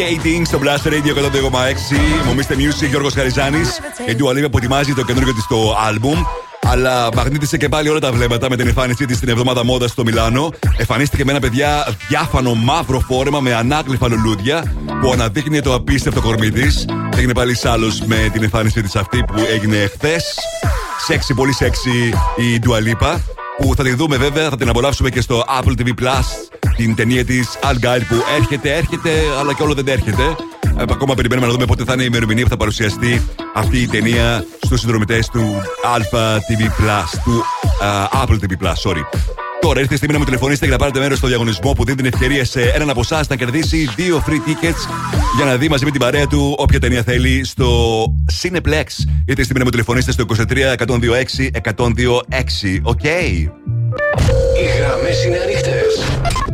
[0.00, 2.26] Levitating στο Blast Radio 102,6.
[2.26, 3.80] Μομίστε Music, Γιώργος Χαριζάνης.
[4.08, 6.24] Η Του Αλίπα που ετοιμάζει το καινούργιο της το album.
[6.62, 10.04] Αλλά μαγνήτησε και πάλι όλα τα βλέμματα με την εμφάνισή της στην εβδομάδα μόδα στο
[10.04, 10.52] Μιλάνο.
[10.76, 16.50] Εμφανίστηκε με ένα παιδιά διάφανο μαύρο φόρεμα με ανάκλυφα λουλούδια που αναδείχνει το απίστευτο κορμί
[16.50, 16.84] της.
[17.16, 20.20] Έγινε πάλι άλλο με την εμφάνισή της αυτή που έγινε χθε.
[21.06, 23.20] Σεξι, πολύ σεξι η Ντουαλίπα.
[23.58, 26.39] Που θα την δούμε βέβαια, θα την απολαύσουμε και στο Apple TV Plus.
[26.80, 30.22] Την ταινία της Argylle που έρχεται, έρχεται, αλλά και όλο δεν έρχεται.
[30.78, 33.22] Ε, ακόμα περιμένουμε να δούμε πότε θα είναι η ημερομηνία που θα παρουσιαστεί
[33.54, 35.62] αυτή η ταινία στους συνδρομητές του
[35.96, 37.44] Alpha TV Plus, του
[37.84, 39.02] α, Apple TV Plus, sorry.
[39.60, 41.96] Τώρα ήρθε η στιγμή να μου τηλεφωνήσετε και να πάρετε μέρος στο διαγωνισμό που δίνει
[41.96, 44.90] την ευκαιρία σε έναν από εσάς να κερδίσει δύο free tickets
[45.36, 48.02] για να δει μαζί με την παρέα του όποια ταινία θέλει στο
[48.42, 48.86] Cineplex.
[49.24, 52.78] Ήρθε η στιγμή να μου τηλεφωνήσετε στο 23 126 126.
[52.82, 53.00] Οκ.
[54.60, 56.04] Οι γραμμές είναι ανοιχτές.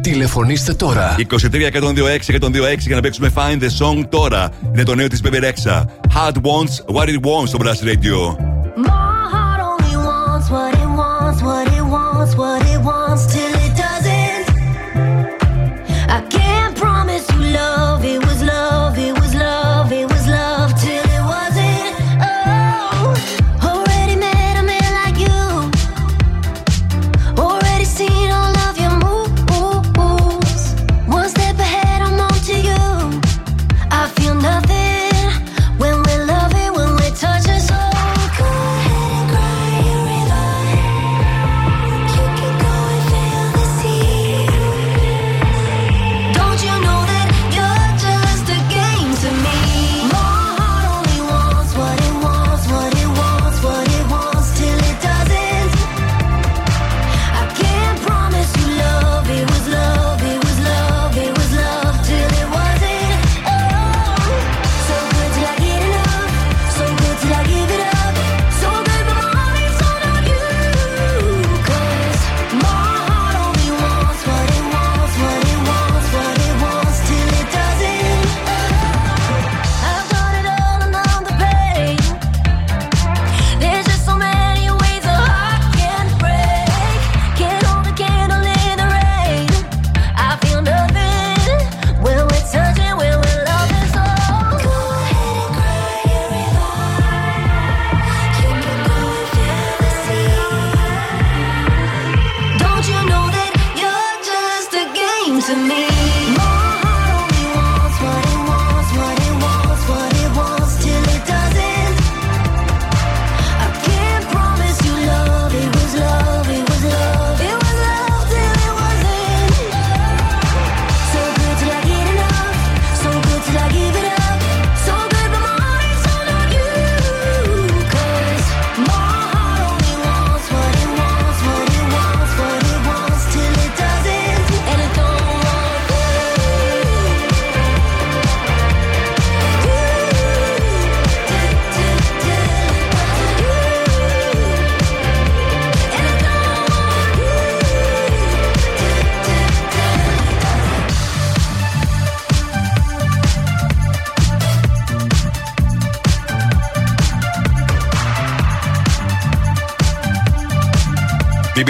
[0.00, 1.16] Τηλεφωνήστε τώρα.
[1.18, 4.48] 23 126 126 για να παίξουμε Find the Song τώρα.
[4.72, 5.84] Είναι το νέο της Baby Rexha.
[6.14, 8.45] Hard wants what it wants στο Blast Radio.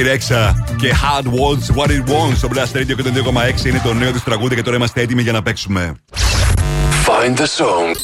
[0.07, 3.81] Bibi Rexha και Hard Wants What It Wants στο Blast Radio και το 2,6 είναι
[3.85, 5.95] το νέο της τραγούδι και τώρα είμαστε έτοιμοι για να παίξουμε.
[7.07, 7.97] Find the song.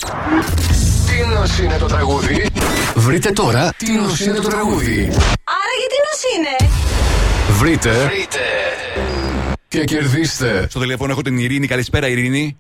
[1.06, 2.46] Τι νος είναι το τραγούδι.
[2.94, 5.00] Βρείτε τώρα τι νος είναι το τραγούδι.
[5.44, 6.70] Άρα γιατί νος είναι;
[7.58, 7.90] Βρείτε.
[7.90, 8.38] Βρείτε.
[9.68, 10.66] Και κερδίστε.
[10.68, 11.66] Στο τηλέφωνο έχω την Ειρήνη.
[11.66, 12.58] Καλησπέρα, Ειρήνη.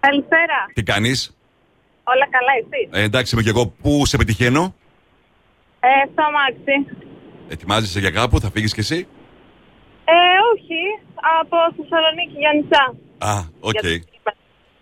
[0.00, 0.66] Καλησπέρα.
[0.74, 1.36] Τι κάνεις,
[2.04, 3.66] Όλα καλά, εσύ; Ε, εντάξει είμαι και εγώ.
[3.66, 4.74] Πού σε πετυχαίνω;
[5.80, 7.06] Ε, στο αμάξι.
[7.48, 9.06] Ετοιμάζεσαι για κάπου, θα φύγεις κι εσύ;
[10.04, 10.12] Ε,
[10.54, 10.80] όχι.
[11.40, 12.94] Από Θεσσαλονίκη για νησιά.
[13.18, 14.02] Α, οκ.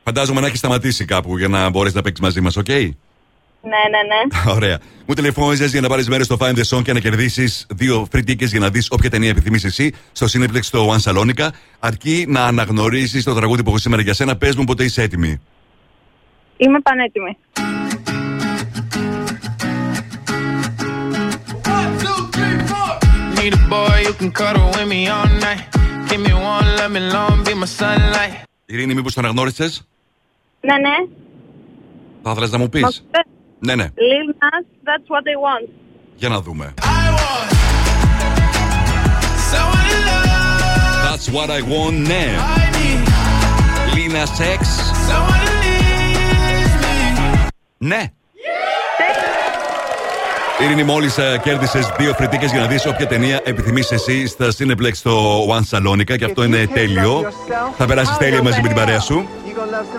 [0.04, 4.00] Φαντάζομαι να έχει σταματήσει κάπου για να μπορέσει να παίξεις μαζί μας, οκ; Ναι, ναι,
[4.10, 4.52] ναι.
[4.56, 4.78] Ωραία.
[5.06, 8.30] Μου τηλεφώνησες για να πάρεις μέρος στο Find the Song και να κερδίσεις δύο free
[8.30, 11.48] tickets για να δεις όποια ταινία επιθυμείς εσύ στο Cineplex στο One Salonica.
[11.78, 14.36] Αρκεί να αναγνωρίσεις το τραγούδι που έχω σήμερα για σένα.
[14.36, 15.40] Πες μου πότε είσαι έτοιμη.
[16.56, 17.36] Είμαι πανέτοιμη.
[23.46, 25.62] Need a boy who can cuddle with me all night.
[26.08, 28.44] Give me one, let me long, be my sunlight.
[28.66, 29.64] Ειρήνη, μήπω το αναγνώρισε.
[30.60, 31.08] Ναι, ναι.
[32.22, 32.80] Θα ήθελε να μου πει.
[32.80, 33.24] Μας πες,
[33.58, 33.84] Ναι, ναι.
[33.84, 35.68] Lil Nas, that's what they want.
[36.16, 36.74] Για να δούμε.
[41.04, 42.34] That's what I want, ναι.
[43.94, 44.68] Λίνα Σεξ.
[47.78, 48.10] Ναι.
[50.62, 54.90] Ειρήνη, μόλις κέρδισες δύο free tickets για να δεις όποια ταινία επιθυμείς εσύ στα Cineplex
[54.92, 57.32] στο One Salonica και αυτό είναι τέλειο.
[57.76, 59.28] Θα περάσεις τέλεια μαζί με την παρέα σου.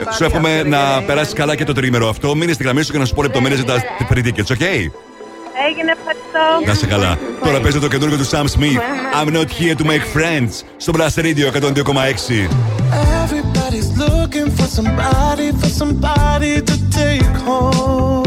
[0.10, 2.36] Ε, Σου εύχομαι να περάσεις καλά και το τριήμερο αυτό.
[2.36, 5.92] Μείνε στη γραμμή σου και να σου πω λεπτομέρειες για τα free tickets, OK; Έγινε,
[5.98, 6.66] ευχαριστώ.
[6.66, 7.18] Να είσαι καλά.
[7.44, 8.80] Τώρα παίζει το καινούργιο του Sam Smith.
[9.22, 10.50] I'm not here to make friends.
[10.78, 12.50] Στο Blast Radio 102,6.
[13.24, 18.27] Everybody's looking for somebody, for somebody to take home.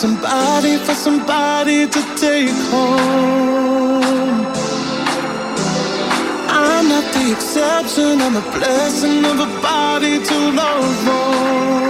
[0.00, 4.59] somebody, for somebody to take home.
[6.90, 11.89] Not the exception, I'm a blessing of a body to love on.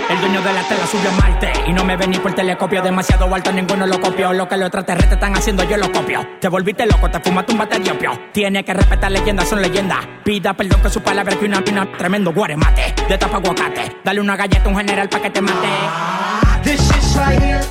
[0.11, 3.33] el dueño de la tela subió a Marte y no me vení por telescopio demasiado
[3.33, 4.33] alto, ninguno lo copió.
[4.33, 6.27] Lo que los extraterrestres están haciendo, yo lo copio.
[6.39, 8.11] Te volviste loco, te fumaste un bate de opio.
[8.33, 9.99] Tiene que respetar leyendas, son leyendas.
[10.23, 12.93] Pida perdón que su palabra que una mina tremendo guaremate.
[13.07, 15.67] De tapa aguacate, dale una galleta a un general pa' que te mate.
[16.63, 17.61] This shit's right here.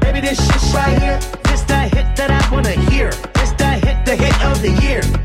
[0.00, 1.18] Baby, this shit's right here.
[1.44, 3.10] This the hit that I wanna hear.
[3.34, 5.19] This the hit, the hit of the year.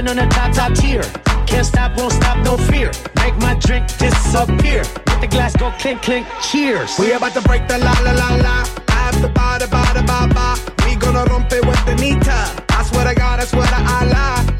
[0.00, 1.02] Got on a top, top tier.
[1.46, 2.90] Can't stop, won't stop, no fear.
[3.16, 4.82] Make my drink disappear.
[5.06, 6.98] Let the glass go clink, clink, cheers.
[6.98, 8.64] We about to break the la la la la.
[8.88, 10.56] After ba da ba da ba ba.
[10.86, 12.64] We gonna rompe with the nita.
[12.70, 14.59] I swear to God, I swear to Allah.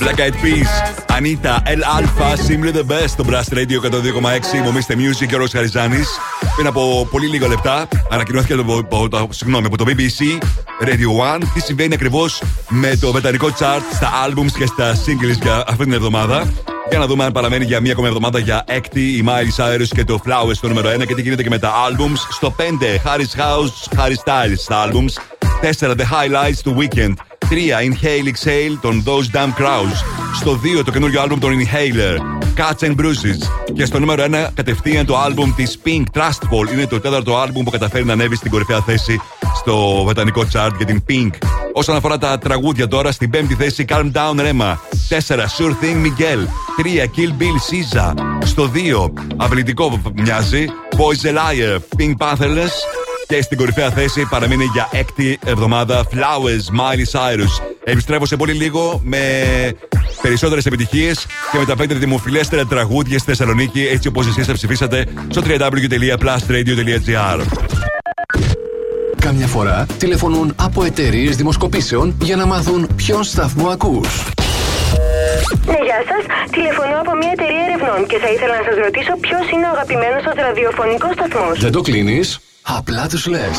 [0.00, 0.70] Black Eyed Peas,
[1.18, 4.62] Anita, El Alpha, Simply the Best, στο Blast Radio 102,6.
[4.64, 6.08] Μομίστε Music και ο Ρος Χαριζάνης.
[6.54, 10.38] Πριν από πολύ λίγα λεπτά ανακοινώθηκε από, από, το- συγγνώμη, από το BBC
[10.84, 15.64] Radio 1 τι συμβαίνει ακριβώς με το βρετανικό chart στα albums και στα singles για
[15.68, 16.52] αυτή την εβδομάδα.
[16.90, 20.04] Για να δούμε αν παραμένει για μία ακόμη εβδομάδα για έκτη η Miley Cyrus και
[20.04, 22.18] το Flowers στο νούμερο 1 και τι γίνεται και με τα albums.
[22.30, 22.62] Στο 5
[23.04, 25.12] Harris House, Harry Styles στα albums.
[25.60, 27.12] 4 The Highlights του Weekend.
[27.50, 30.02] 3 Inhale Exhale των Those Damn Crowds.
[30.34, 32.16] Στο 2 το καινούριο album των Inhaler.
[32.56, 33.72] Cuts and Bruises.
[33.74, 36.72] Και στο νούμερο 1 κατευθείαν το album της Pink Trustful.
[36.72, 39.20] Είναι το τέταρτο album που καταφέρει να ανέβει στην κορυφαία θέση
[39.56, 41.30] στο βρετανικό chart για την Pink.
[41.72, 44.76] Όσον αφορά τα τραγούδια τώρα, στην πέμπτη θέση Calm Down Rema.
[45.08, 46.46] 4 Sure Thing Miguel.
[46.76, 48.14] 3 Kill Bill Caesar.
[48.44, 50.66] Στο 2 αυλητικό μοιάζει
[50.96, 51.78] Boys a Liar.
[51.98, 53.07] Pink Pantherless.
[53.28, 57.62] Και στην κορυφαία θέση παραμείνει για έκτη εβδομάδα Flowers Miley Cyrus.
[57.84, 59.18] Επιστρέφω σε πολύ λίγο με
[60.22, 65.06] περισσότερες επιτυχίες και με τα πέντε δημοφιλέστερα τραγούδια στη Θεσσαλονίκη έτσι όπως εσείς θα ψηφίσατε
[65.28, 67.40] στο www.plusradio.gr.
[69.20, 74.08] Καμιά φορά τηλεφωνούν από εταιρείες δημοσκοπήσεων για να μάθουν ποιον σταθμό ακούς.
[75.70, 76.22] Ναι, γεια σας.
[76.56, 80.22] Τηλεφωνώ από μια εταιρεία ερευνών και θα ήθελα να σας ρωτήσω ποιος είναι ο αγαπημένος
[80.26, 81.54] σας ραδιοφωνικός σταθμός.
[81.66, 82.26] Δεν το κλείνεις;
[82.78, 83.56] Απλά τους λες.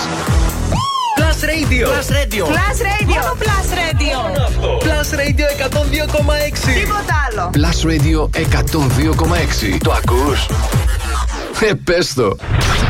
[1.19, 1.85] Plus Radio.
[1.93, 2.43] Plus Radio.
[2.57, 3.19] Plus Radio.
[3.21, 4.17] Μόνο Plus Radio.
[4.85, 6.73] Plus Radio 102,6.
[6.79, 7.43] Τίποτα άλλο.
[7.57, 9.77] Plus Radio 102,6.
[9.83, 10.39] Το ακούς;
[11.61, 12.35] Ε, πες το.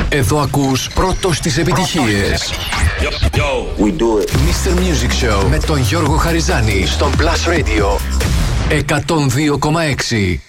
[0.09, 2.51] Εδώ ακούς πρώτος τις επιτυχίες.
[3.79, 4.29] We do it.
[4.29, 4.71] Mr.
[4.79, 7.99] Music Show με τον Γιώργο Χαριζάνη στον Plus Radio
[8.69, 10.48] 102,6.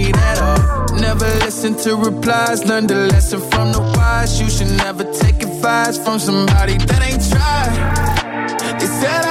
[1.11, 2.63] Never listen to replies.
[2.63, 4.39] Learn the lesson from the wise.
[4.39, 8.79] You should never take advice from somebody that ain't tried.
[8.79, 9.30] They said I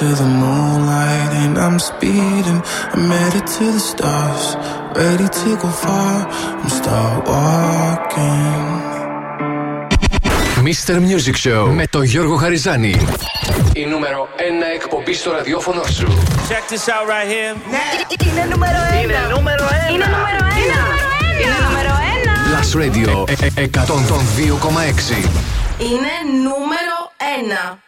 [0.00, 2.60] To the moonlight and I'm speeding.
[2.94, 4.44] I'm headed to the stars,
[4.96, 6.16] ready to go far
[6.62, 8.64] and start walking.
[10.68, 10.94] Mr.
[11.08, 12.94] Music Show με τον Γιώργο Χαριζάνη.
[13.74, 14.40] Η νούμερο 1
[14.74, 16.06] εκπομπή στο ραδιόφωνο σου.
[16.48, 17.56] Check this out right here.
[17.70, 17.86] Ναι,
[18.30, 19.00] είναι νούμερο ένα.
[19.02, 19.90] Είναι νούμερο ένα.
[19.92, 20.80] Είναι νούμερο ένα.
[21.42, 22.32] Είναι νούμερο ένα.
[22.50, 23.78] Plus Radio ε, ε, 102,6.
[25.78, 26.96] Είναι νούμερο
[27.38, 27.78] ένα.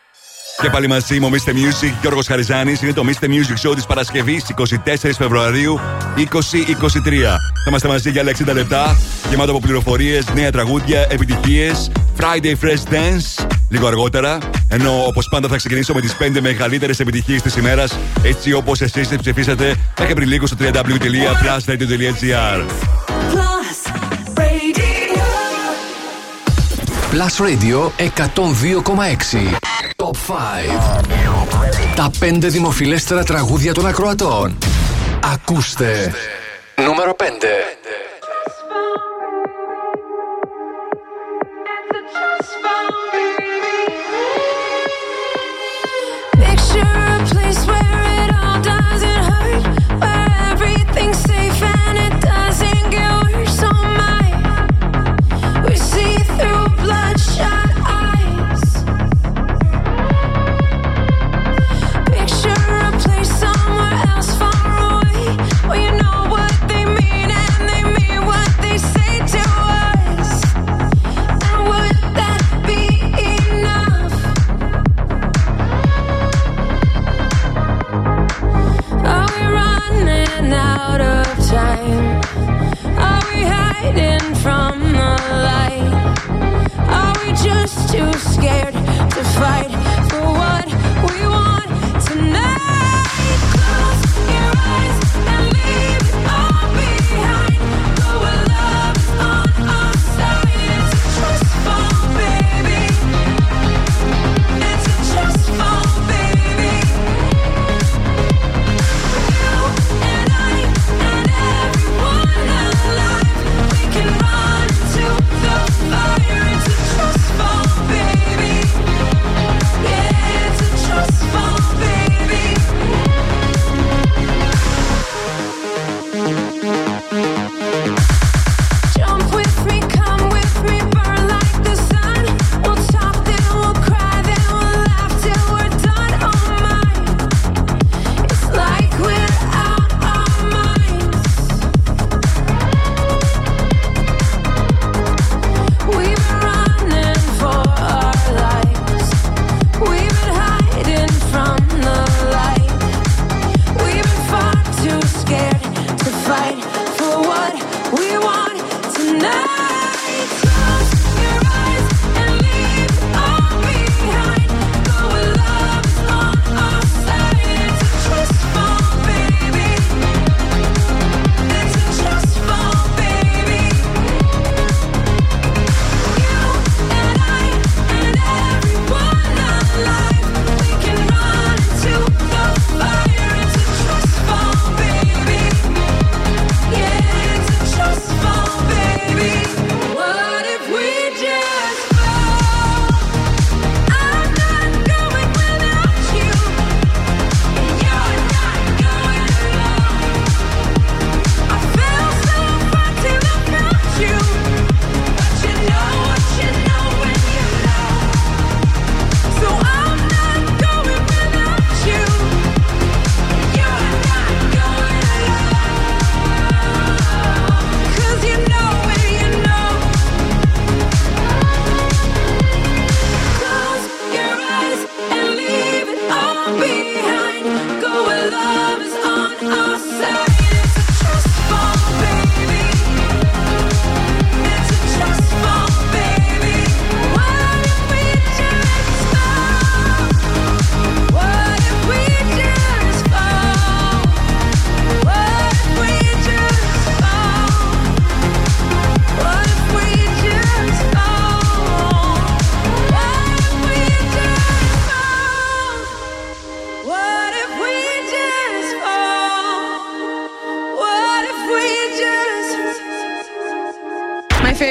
[0.62, 1.50] Και πάλι μαζί μου, Mr.
[1.50, 2.82] Music, Γιώργος Χαριζάνης.
[2.82, 3.24] Είναι το Mr.
[3.24, 5.80] Music Show της Παρασκευής, 24 Φεβρουαρίου
[6.16, 7.36] 2023.
[7.36, 8.96] Θα είμαστε μαζί για άλλα 60 λεπτά,
[9.30, 14.38] γεμάτο από πληροφορίες, νέα τραγούδια, επιτυχίες, Friday Fresh Dance, λίγο αργότερα.
[14.68, 19.08] Ενώ όπως πάντα θα ξεκινήσω με τις 5 μεγαλύτερες επιτυχίες της ημέρας, έτσι όπως εσείς
[19.08, 22.64] τις ψηφίσατε μέχρι πριν λίγο στο www.plusradio.gr.
[23.32, 23.78] Plus
[24.36, 25.22] Radio.
[27.12, 29.71] Plus Radio 102,6.
[30.12, 31.94] Top 5.
[31.96, 34.58] Τα 5 δημοφιλέστερα τραγούδια των ακροατών.
[35.34, 36.12] Ακούστε.
[36.84, 37.24] Νούμερο 5.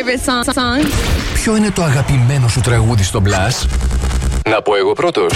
[0.01, 0.85] favorite song.
[1.33, 3.65] Ποιο είναι το αγαπημένο σου τραγούδι στο μπλασ,
[4.49, 5.33] Να πω εγώ πρώτος.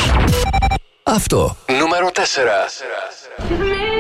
[1.04, 1.58] Αυτό.
[1.80, 3.95] Νούμερο 4.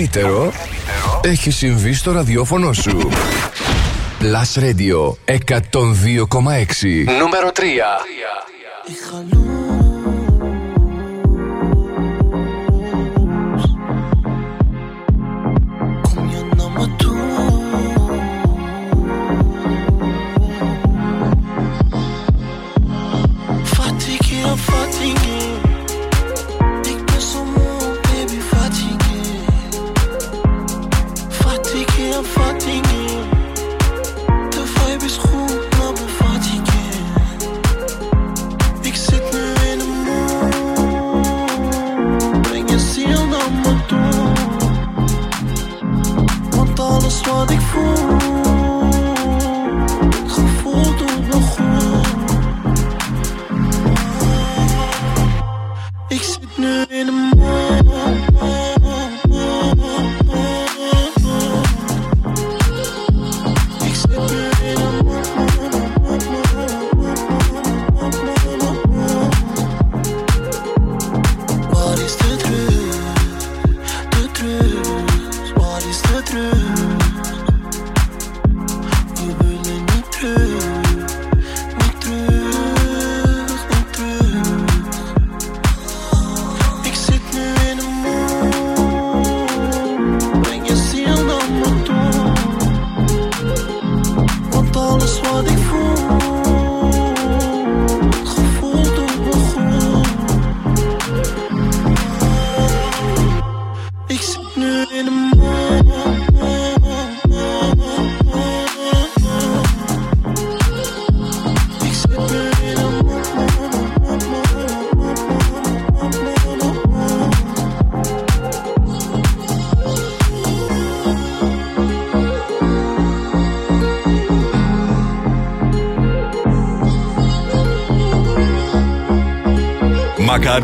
[0.00, 0.52] καλύτερο
[1.22, 3.10] έχει συμβεί στο ραδιόφωνο σου.
[4.20, 5.36] Plus Radio 102,6
[7.18, 7.62] Νούμερο 3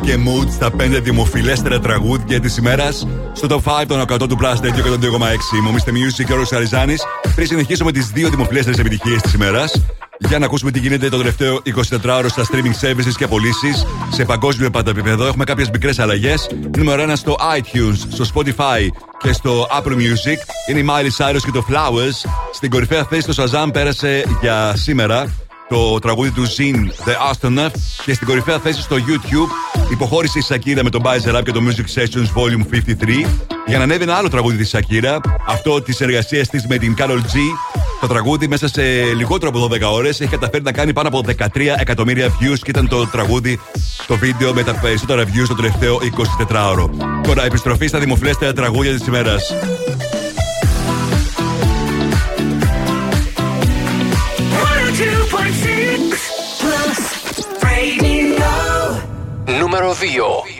[0.07, 3.07] και mood στα 5 δημοφιλέστερα τραγούδια της ημέρας.
[3.33, 5.61] Στο top 5 των 100 του Plus Radio και τον 2,6.
[5.63, 6.95] Μομίστε Music και ο Ριζάνη.
[7.35, 9.83] Πριν συνεχίσουμε τις δύο δημοφιλέστερε επιτυχίες της ημέρας.
[10.19, 14.71] Για να ακούσουμε τι γίνεται το τελευταίο 24ωρο στα streaming services και πωλήσεις σε παγκόσμιο
[14.87, 15.27] επίπεδο.
[15.27, 16.51] Έχουμε κάποιες μικρές αλλαγές.
[16.77, 18.89] Νούμερο 1 στο iTunes, στο Spotify
[19.19, 20.39] και στο Apple Music
[20.69, 22.31] είναι η Miley Cyrus και το Flowers.
[22.53, 25.35] Στην κορυφαία θέση το Shazam πέρασε για σήμερα
[25.69, 27.71] το τραγούδι του Zin The Astronaut
[28.05, 31.61] και στην κορυφαία θέση στο YouTube Υποχώρησε η Σακύρα με το Bizer Up και το
[31.67, 33.27] Music Sessions Volume 53
[33.67, 37.19] για να ανέβει ένα άλλο τραγούδι της Σακύρα, αυτό της εργασίας της με την Carol
[37.19, 37.37] G.
[38.01, 38.83] Το τραγούδι μέσα σε
[39.17, 41.21] λιγότερο από 12 ώρες έχει καταφέρει να κάνει πάνω από
[41.55, 43.61] 13 εκατομμύρια views και ήταν το τραγούδι,
[44.03, 45.99] στο βίντεο με τα περισσότερα views το τελευταίο
[46.49, 46.89] 24ωρο.
[47.23, 49.55] Τώρα επιστροφή στα δημοφιλέστερα τραγούδια της ημέρας.
[59.77, 60.56] νούμερο 2.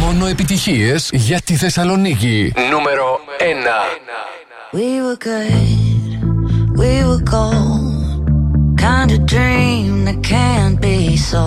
[0.00, 2.52] Μόνο επιτυχίε για τη Θεσσαλονίκη.
[2.70, 4.06] Νούμερο 1.
[4.72, 6.10] We were good,
[6.80, 7.86] we were gold.
[8.88, 11.44] Kind of dream that can't be so.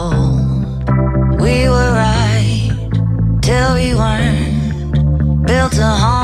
[1.46, 2.72] We were right
[3.46, 4.94] till we weren't.
[5.48, 6.19] Built a home.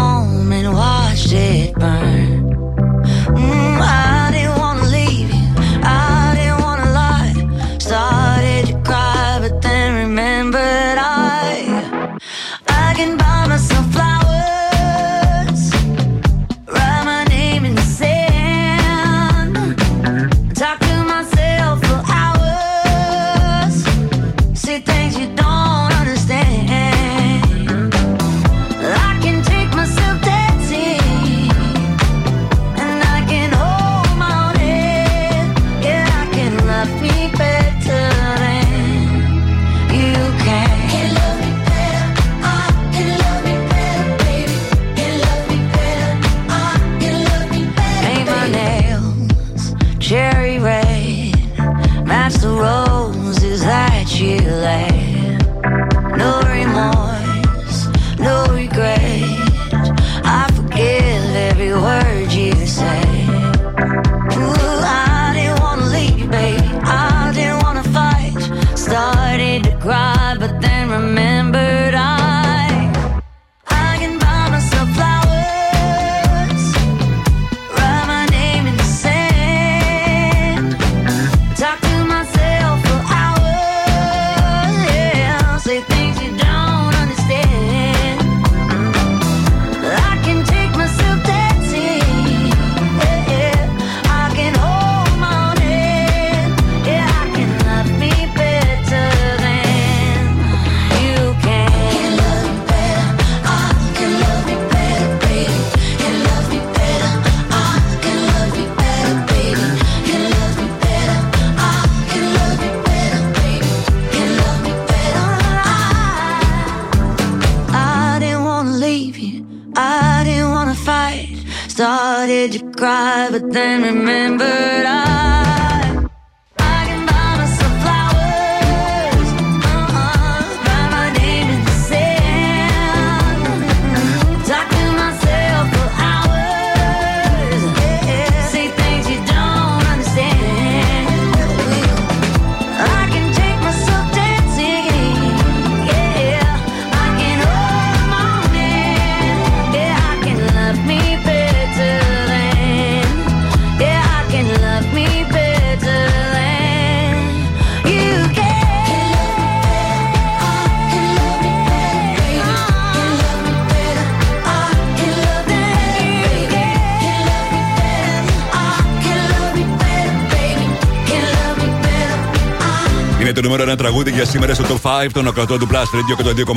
[174.36, 176.54] σήμερα στο top 5 των ακροτών του Plus Radio και το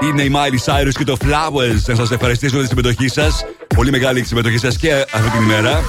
[0.00, 0.06] 2,6.
[0.08, 1.82] Είναι η Miley Cyrus και το Flowers.
[1.86, 3.44] Να σας ευχαριστήσουμε για τη συμμετοχή σας.
[3.74, 5.82] Πολύ μεγάλη συμμετοχή σας και αυτή την ημέρα.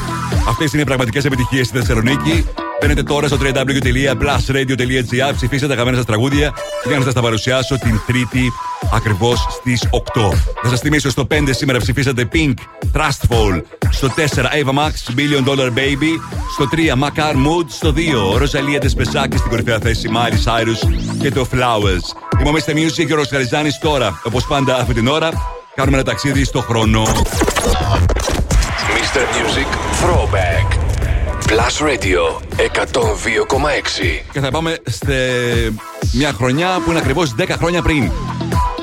[0.48, 2.46] Αυτές είναι οι πραγματικές επιτυχίες στη Θεσσαλονίκη.
[2.80, 6.54] Παίρνετε τώρα στο www.plusradio.gr, ψηφίστε τα αγαπημένα σας τραγούδια
[6.84, 8.52] και για να σας τα παρουσιάσω την Τρίτη
[8.94, 10.32] ακριβώς στις 8.
[10.64, 12.54] Να σας θυμίσω στο 5 σήμερα ψηφίσατε Pink,
[12.94, 16.20] Trustful, στο 4 Ava Max, Million Dollar Baby,
[16.58, 17.66] στο 3 Μακάρ Mood.
[17.68, 17.94] Στο
[18.34, 20.72] 2 Ροζαλία Τεσπεσάκη στην κορυφαία θέση Μάρι Άιρου
[21.20, 22.16] και το Flowers.
[22.46, 24.22] Είμαστε Music και ο Ροζαριζάνη τώρα.
[24.24, 25.30] Όπως πάντα αυτή την ώρα
[25.76, 27.04] κάνουμε ένα ταξίδι στο χρόνο.
[28.96, 29.20] Mr.
[29.20, 29.68] Music
[30.02, 30.78] Throwback.
[31.48, 32.22] Plus Radio
[32.58, 34.24] 102,6.
[34.32, 35.14] Και θα πάμε σε
[36.14, 38.12] μια χρονιά που είναι ακριβώς 10 χρόνια πριν.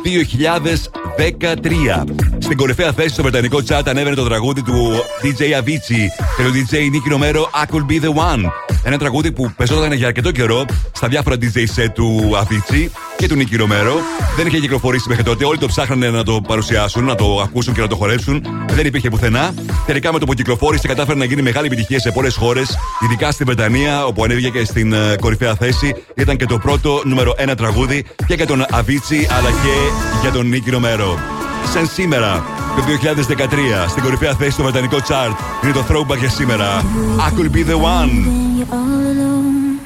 [0.04, 2.04] 2013.
[2.44, 4.90] Στην κορυφαία θέση στο βρετανικό chat ανέβαινε το τραγούδι του
[5.22, 6.06] DJ Avicii
[6.36, 8.50] και το DJ Nicky Romero I Could Be The One.
[8.84, 13.34] Ένα τραγούδι που πεζόταν για αρκετό καιρό στα διάφορα DJ set του Avicii και του
[13.34, 13.94] Νίκη Ρομέρο.
[14.36, 15.44] Δεν είχε κυκλοφορήσει μέχρι τότε.
[15.44, 18.46] Όλοι το ψάχνανε να το παρουσιάσουν, να το ακούσουν και να το χορέψουν.
[18.66, 19.54] Δεν υπήρχε πουθενά.
[19.86, 23.46] Τελικά με το που κυκλοφόρησε κατάφερε να γίνει μεγάλη επιτυχία σε πολλές χώρες, ειδικά στην
[23.46, 25.94] Βρετανία, όπου ανέβηκε και στην ε, κορυφαία θέση.
[26.14, 29.74] Ήταν και το πρώτο νούμερο ένα τραγούδι και για τον Αβίτσι αλλά και
[30.20, 31.33] για τον Νίκη Ρομέρο.
[31.72, 32.44] Σαν σήμερα,
[32.76, 32.82] το
[33.86, 36.84] 2013, στην κορυφαία θέση στο βρετανικό chart, είναι το throwback για σήμερα.
[37.18, 38.44] I could be the one.
[38.70, 39.80] all alone.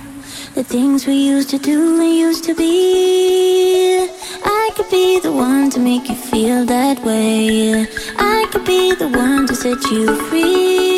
[0.55, 4.09] The things we used to do and used to be.
[4.45, 7.87] I could be the one to make you feel that way.
[8.19, 10.98] I could be the one to set you free.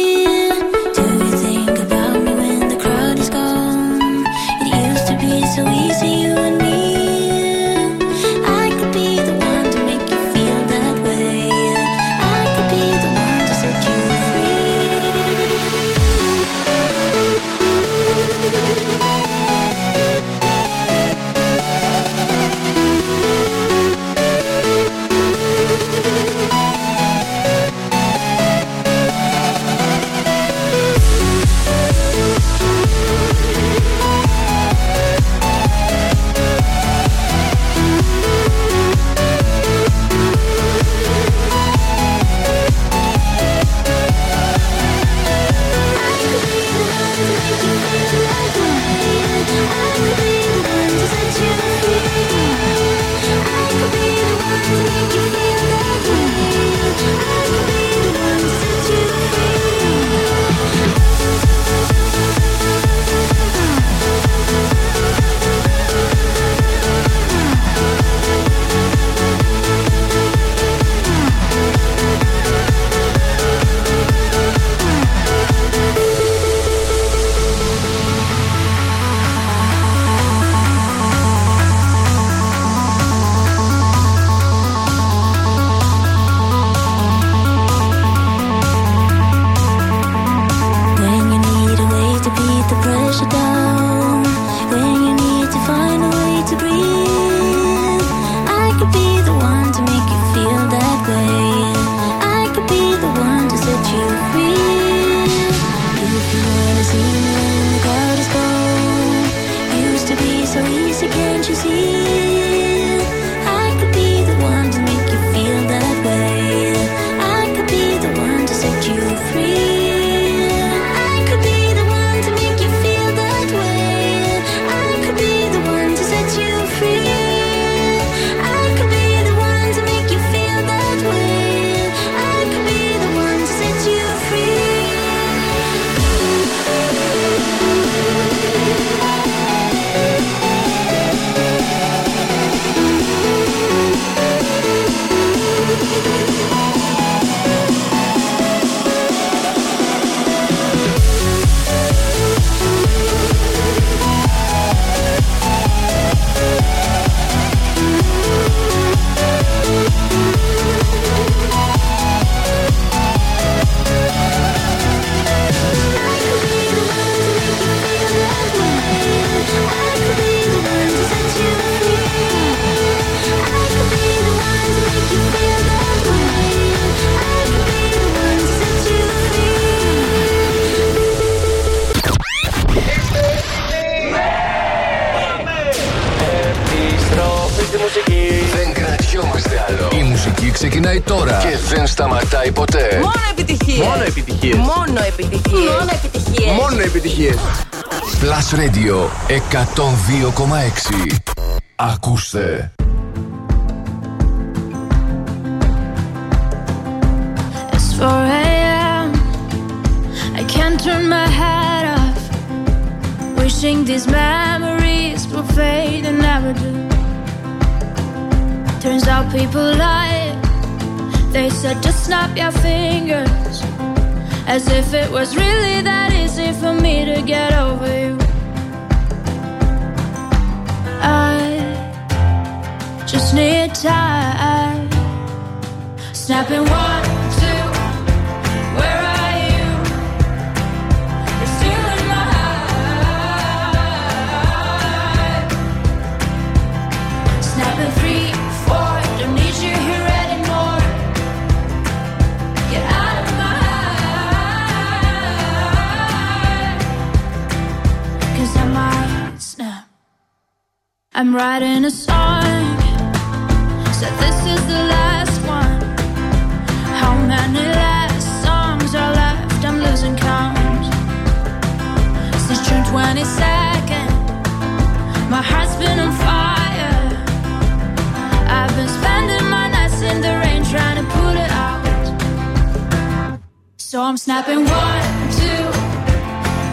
[283.91, 285.03] So I'm snapping one,
[285.33, 285.65] two.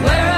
[0.06, 0.37] Where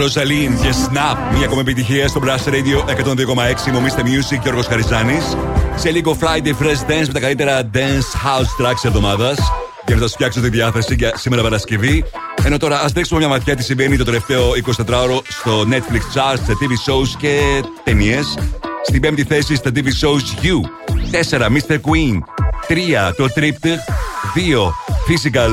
[0.00, 3.72] Ροζαλίν και Snap, μια ακόμα επιτυχία στο Blast Radio 102,6.
[3.72, 4.00] Μου Mr.
[4.00, 5.36] Music και Γιώργος Χαριζάνης.
[5.76, 9.38] Σε λίγο Friday Fresh Dance με τα καλύτερα dance house tracks εβδομάδας.
[9.86, 12.04] Για να σα φτιάξω τη διάθεση για σήμερα Παρασκευή.
[12.44, 16.52] Ενώ τώρα ας δείξουμε μια ματιά τι συμβαίνει το τελευταίο 24ωρο στο Netflix Charts, σε
[16.52, 18.38] TV shows και ταινίες.
[18.86, 20.60] Στην πέμπτη θέση στα TV shows You.
[21.30, 21.74] 4 Mr.
[21.74, 22.18] Queen.
[22.68, 23.80] 3 το Triptych.
[24.34, 24.72] 2
[25.08, 25.50] Physical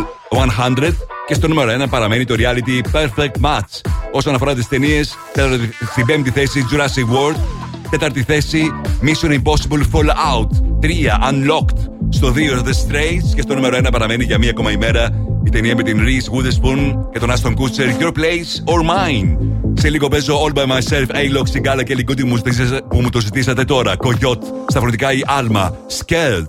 [0.80, 1.17] 100.
[1.28, 3.82] Και στο νούμερο 1 παραμένει το reality Perfect Match.
[4.12, 5.18] Όσον αφορά τις ταινίες,
[5.92, 7.40] στην πέμπτη θέση Jurassic World.
[7.90, 8.72] Τέταρτη θέση
[9.02, 10.50] Mission Impossible Fallout.
[10.82, 10.88] 3
[11.32, 11.78] Unlocked.
[12.10, 13.34] Στο 2 The Straits.
[13.36, 15.10] Και στο νούμερο 1 παραμένει για μία ακόμα ημέρα
[15.46, 19.38] η ταινία με την Reese Witherspoon και τον Aston Kutcher Your Place or Mine.
[19.74, 23.20] Σε λίγο παίζω All by Myself, A-Lock, Σιγκάλα και Λιγκούτι μου ζητήσατε- που μου το
[23.20, 23.96] ζητήσατε τώρα.
[23.96, 25.76] Κογιότ, στα φωνητικά η Άλμα.
[26.00, 26.48] Scared.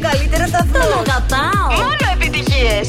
[0.00, 1.02] καλύτερα καλύτερο σταθμό.
[1.04, 1.50] Τον.
[1.76, 2.80] Μόνο επιτυχίε.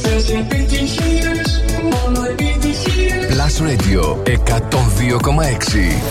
[1.91, 3.25] Μόνο επιτυχίες.
[3.29, 6.01] Plus Radio 102,6.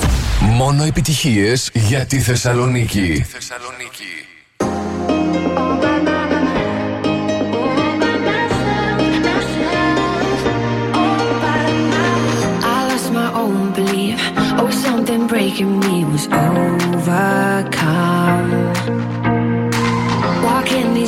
[0.41, 3.01] Μόνο επιτυχίες για τη Θεσσαλονίκη.
[3.01, 4.05] Για τη Θεσσαλονίκη.
[14.57, 14.71] Oh,
[15.29, 16.27] breaking me was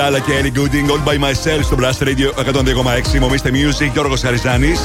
[0.00, 2.44] Σιγκάλα και Ellie Gooding, All by Myself στο Blast Radio
[3.14, 3.18] 102,6.
[3.20, 4.80] Μομίστε Music, Γιώργος Χαριζάνης.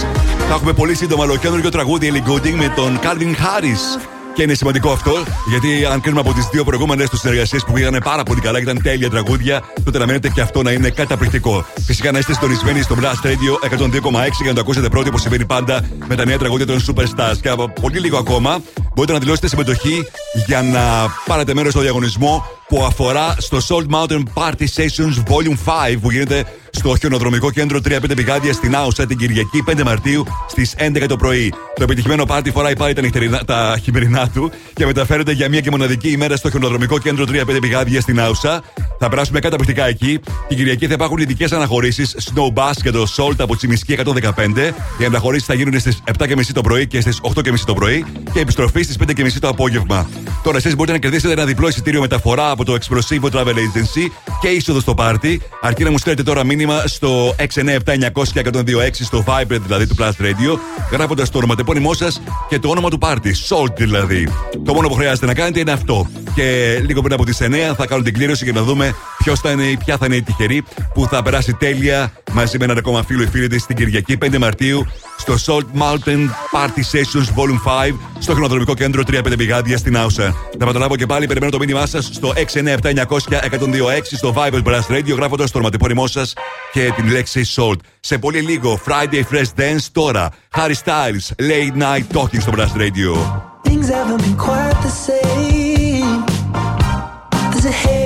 [0.48, 4.02] Θα έχουμε πολύ σύντομα ολοκέντρο τραγούδι Ellie Gooding με τον Calvin Harris.
[4.34, 5.12] Και είναι σημαντικό αυτό,
[5.50, 8.64] γιατί αν κρίνουμε από τις δύο προηγούμενες τους συνεργασίες που πήγαν πάρα πολύ καλά και
[8.64, 11.66] ήταν τέλεια τραγούδια, τότε να μένετε και αυτό να είναι καταπληκτικό.
[11.86, 15.46] Φυσικά να είστε συντονισμένοι στο Blast Radio 102,6 για να το ακούσετε πρώτοι όπως συμβαίνει
[15.46, 17.38] πάντα με τα νέα τραγούδια των Superstars.
[17.42, 18.62] Και από πολύ λίγο ακόμα
[18.96, 20.08] μπορείτε να δηλώσετε συμμετοχή
[20.46, 20.82] για να
[21.26, 26.46] πάρετε μέρος στο διαγωνισμό που αφορά στο Salt Mountain Party Sessions Volume 5 που γίνεται
[26.70, 31.54] στο χιονοδρομικό κέντρο 35 Πηγάδια στην Άουσα την Κυριακή 5 Μαρτίου στις 11 το πρωί.
[31.76, 35.70] Το επιτυχημένο πάρτι φοράει πάλι τα, νυχτερινά, τα χειμερινά του και μεταφέρεται για μία και
[35.70, 38.64] μοναδική ημέρα στο χιονοδρομικό κέντρο 35 Πηγάδια στην Άουσα.
[39.06, 40.20] Θα περάσουμε καταπληκτικά εκεί.
[40.48, 43.98] Την Κυριακή θα υπάρχουν ειδικές αναχωρήσεις Snow Bus για το Salt από Τσιμισκή
[44.34, 44.74] 115.
[44.98, 48.84] Οι αναχωρήσεις θα γίνουν στις 7.30 το πρωί και στις 8.30 το πρωί και επιστροφή
[48.84, 50.10] στις 5.30 το απόγευμα.
[50.44, 54.10] Τώρα εσείς μπορείτε να κερδίσετε ένα διπλό εισιτήριο μεταφορά από το Explosivo Travel Agency
[54.42, 55.42] και είσοδο στο πάρτι.
[55.62, 57.46] Αρκεί να μου στέλνετε τώρα μήνυμα στο 697-900-1026
[58.92, 60.58] στο Viber δηλαδή του Plus Radio,
[60.92, 63.36] γράφοντας το ονοματεπώνυμό σας και το όνομα του πάρτι.
[63.50, 64.30] Salt δηλαδή.
[64.66, 66.08] Το μόνο που χρειάζεται να κάνετε είναι αυτό.
[66.36, 69.52] Και λίγο πριν από τις 9 θα κάνω την κλήρωση για να δούμε ποιος θα
[69.52, 70.64] είναι, ποια θα είναι η τυχερή
[70.94, 74.38] που θα περάσει τέλεια μαζί με έναν ακόμα φίλο ή φίλη της την Κυριακή 5
[74.38, 74.86] Μαρτίου
[75.18, 80.24] στο Salt Mountain Party Sessions Volume 5 στο χρονοδρομικό κέντρο 35 Πηγάδια στην Άουσα.
[80.24, 85.52] Να επαναλάβω και πάλι, περιμένω το μήνυμά σας στο 697-900-1026 στο Viber Blast Radio, γράφοντας
[85.52, 86.34] το ονοματεπώνυμό σας
[86.72, 87.80] και την λέξη Salt.
[88.00, 90.30] Σε πολύ λίγο, Friday Fresh Dance τώρα.
[90.56, 93.12] Harry Styles, Late Night Talking στο Blast Radio.
[93.68, 96.24] Things haven't been quite the same.
[97.52, 98.05] There's a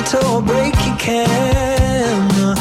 [0.00, 2.54] your or break your camera.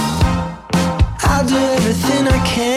[1.24, 2.69] I'll do everything I can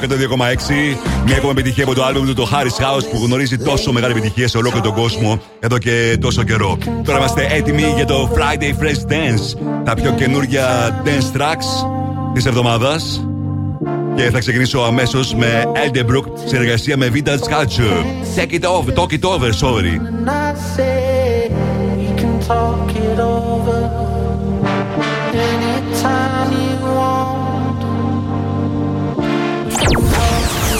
[0.00, 1.24] Κοσμοράδιο 102,6.
[1.24, 4.48] Μια ακόμα επιτυχία από το album του, το Harris House, που γνωρίζει τόσο μεγάλη επιτυχία
[4.48, 6.78] σε ολόκληρο τον κόσμο εδώ και τόσο καιρό.
[7.04, 11.86] Τώρα είμαστε έτοιμοι για το Friday Fresh Dance, τα πιο καινούργια dance tracks
[12.34, 13.26] της εβδομάδας.
[14.16, 18.04] Και θα ξεκινήσω αμέσως με Eldenbrook συνεργασία με Vintage Culture.
[18.36, 20.00] Take it over, talk it over, sorry.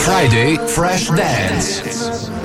[0.06, 2.35] Friday Fresh Dance.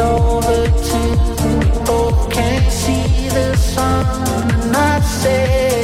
[0.00, 1.00] over to
[1.86, 4.06] both can't see the sun.
[4.52, 5.77] and I say.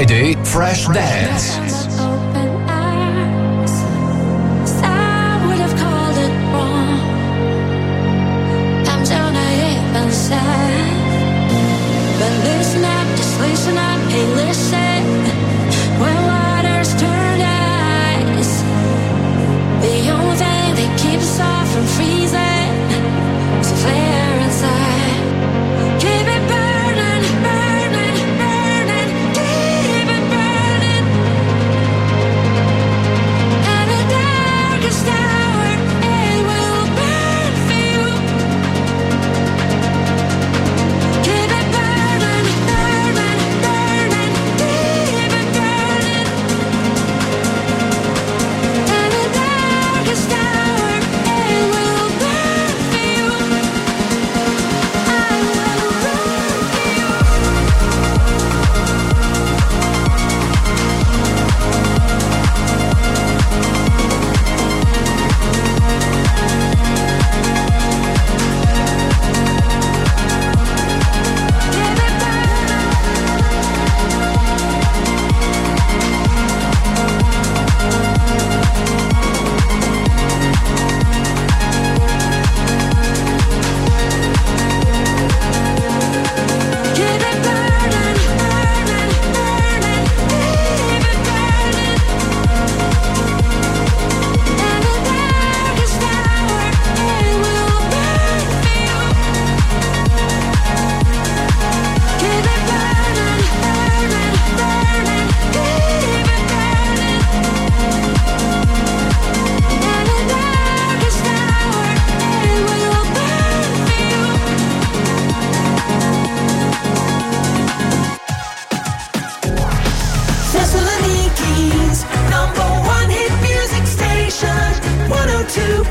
[0.00, 1.59] Friday Fresh Dance.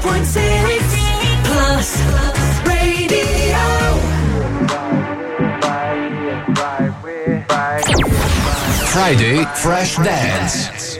[0.01, 2.01] 102.6 Plus
[2.65, 3.19] Radio.
[8.85, 10.98] Friday Fresh Dance.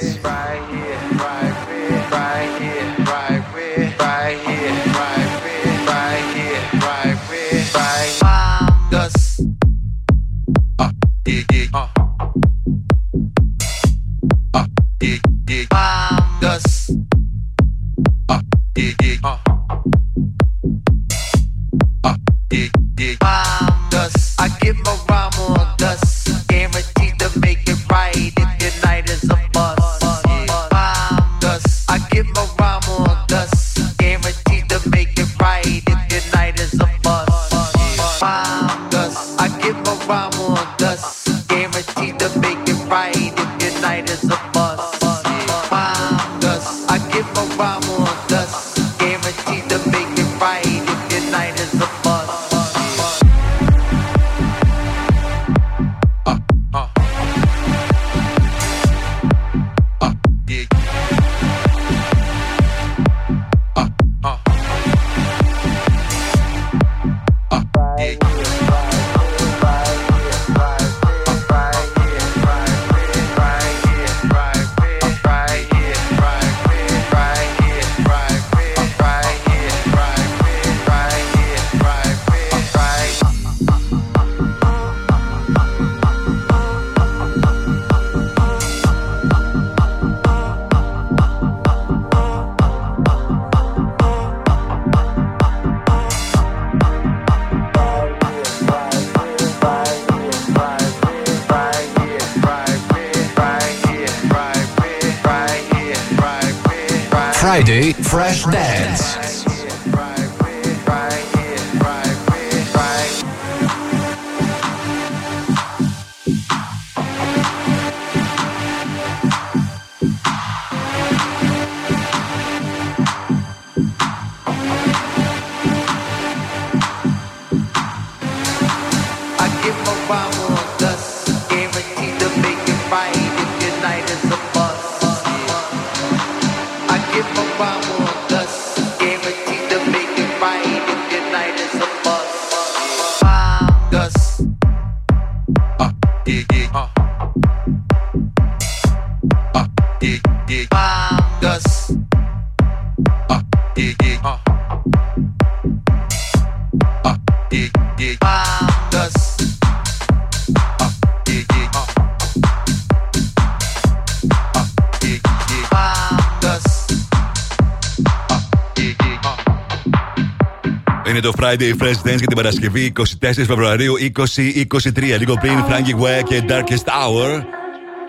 [171.49, 175.19] Friday Fresh Dance για την Παρασκευή 24 Φεβρουαρίου 2023.
[175.19, 177.43] Λίγο πριν Frankie Way και Darkest Hour.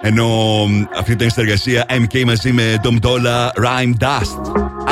[0.00, 0.28] Ενώ
[0.98, 4.40] αυτή ήταν η συνεργασία MK μαζί με Dom Dola Rhyme Dust.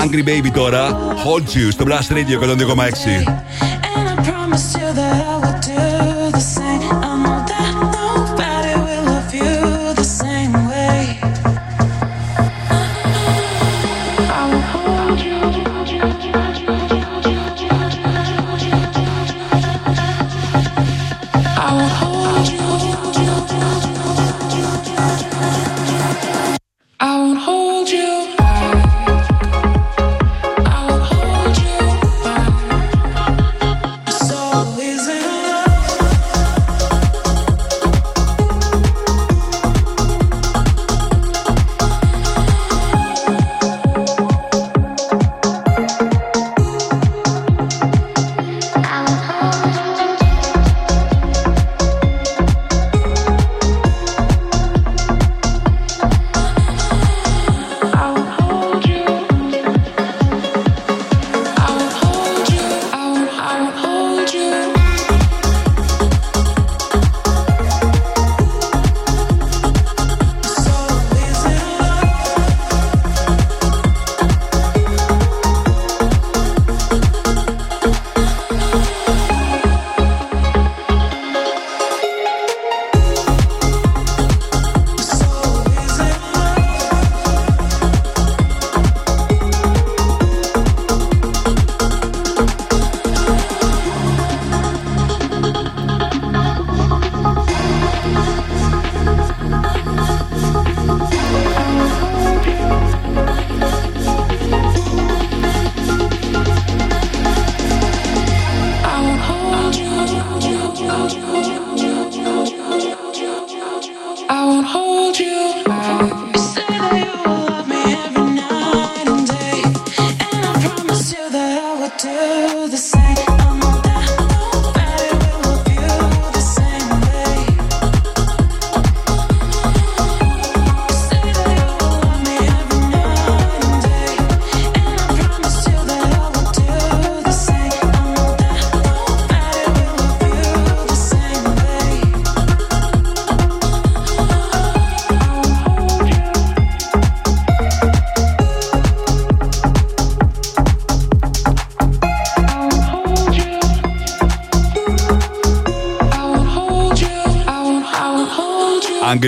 [0.05, 0.99] Angry Baby τώρα.
[1.25, 2.49] Hold you στο Blast Radio 102,6.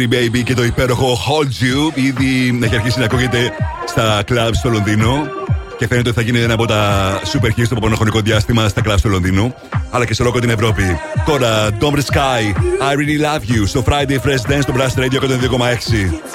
[0.01, 3.53] Angry Baby και το υπέροχο Hold You ήδη έχει αρχίσει να ακούγεται
[3.87, 5.29] στα clubs στο Λονδίνο
[5.79, 8.83] και φαίνεται ότι θα γίνει ένα από τα super hits στο επόμενο χρονικό διάστημα στα
[8.85, 9.55] clubs του Λονδίνου
[9.91, 10.83] αλλά και σε όλο την Ευρώπη.
[11.27, 12.43] Τώρα, Dom Sky,
[12.81, 16.30] I Really Love You στο Friday Fresh Dance στο Blast Radio 102,6.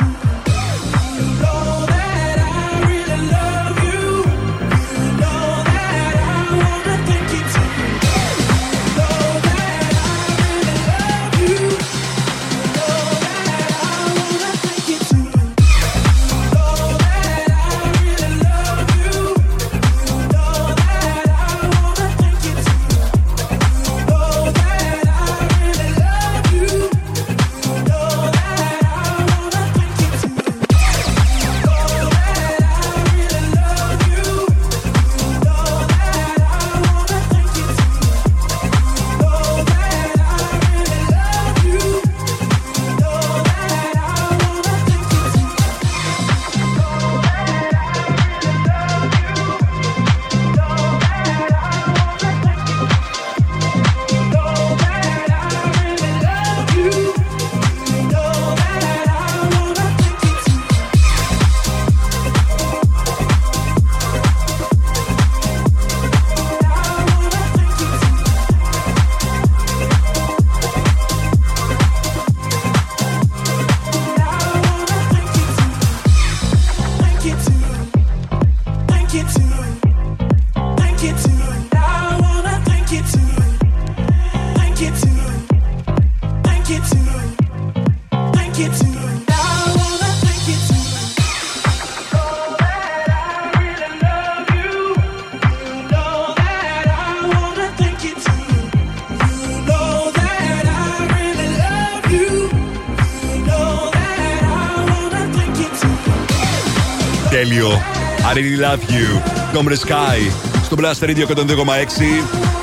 [108.75, 109.07] Love you.
[109.53, 110.31] Tom Sky.
[110.63, 111.45] Στο Blast Radio 102,6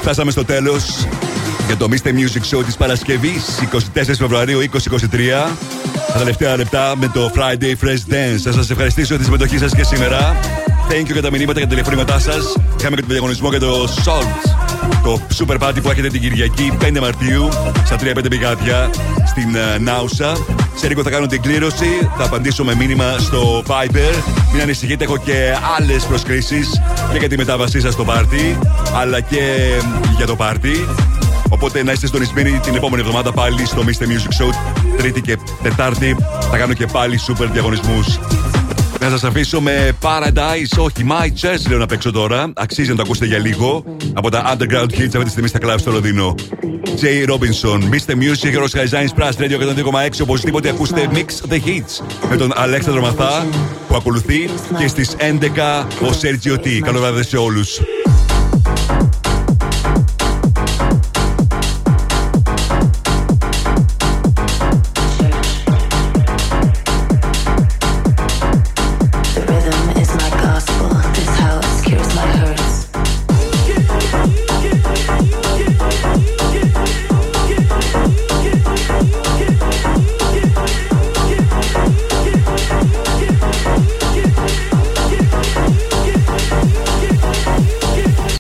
[0.00, 1.06] φτάσαμε στο τέλος
[1.66, 2.08] για το Mr.
[2.08, 3.44] Music Show της Παρασκευής
[3.94, 4.66] 24 Φεβρουαρίου 2023.
[6.12, 8.38] Τα τελευταία λεπτά με το Friday Fresh Dance.
[8.42, 10.36] Θα σας ευχαριστήσω για τη συμμετοχή σας και σήμερα.
[10.88, 12.56] Thank you για τα μηνύματα και τα τηλεφωνήματά σας.
[12.78, 14.60] Είχαμε και τον διαγωνισμό για το Salt.
[15.02, 17.48] Το super party που έχετε την Κυριακή 5 Μαρτίου
[17.84, 18.90] στα 3-5 πηγάδια
[19.26, 20.32] στην uh, Νάουσα.
[20.82, 21.86] Σε λίγο θα κάνω την κλήρωση.
[22.18, 24.22] Θα απαντήσω με μήνυμα στο Viber.
[24.52, 28.58] Μην ανησυχείτε, έχω και άλλες προσκλήσεις και για τη μετάβασή σας στο πάρτι,
[28.94, 29.70] αλλά και
[30.16, 30.88] για το πάρτι.
[31.48, 34.02] Οπότε να είστε συντονισμένοι την επόμενη εβδομάδα πάλι στο Mr.
[34.02, 34.50] Music Show.
[34.96, 36.16] Τρίτη και Τετάρτη
[36.50, 38.18] θα κάνω και πάλι super διαγωνισμούς.
[39.00, 42.52] Να σας αφήσω με Paradise, όχι My Church λέω να παίξω τώρα.
[42.54, 43.84] Αξίζει να το ακούσετε για λίγο.
[44.12, 46.34] Από τα Underground Hits αυτή τη στιγμή στα κλαμπ στο Λονδίνο.
[47.02, 48.14] Jay Robinson, Mr.
[48.14, 50.20] Music, Heroes Designs Plus Radio 102,6.
[50.22, 53.46] Οπωσδήποτε ακούστε Mix the Hits με τον Αλέξανδρο Μαθά
[53.88, 56.78] που ακολουθεί και στις 11 ο Sergio T.
[56.84, 57.80] Καλό βράδυ σε όλους.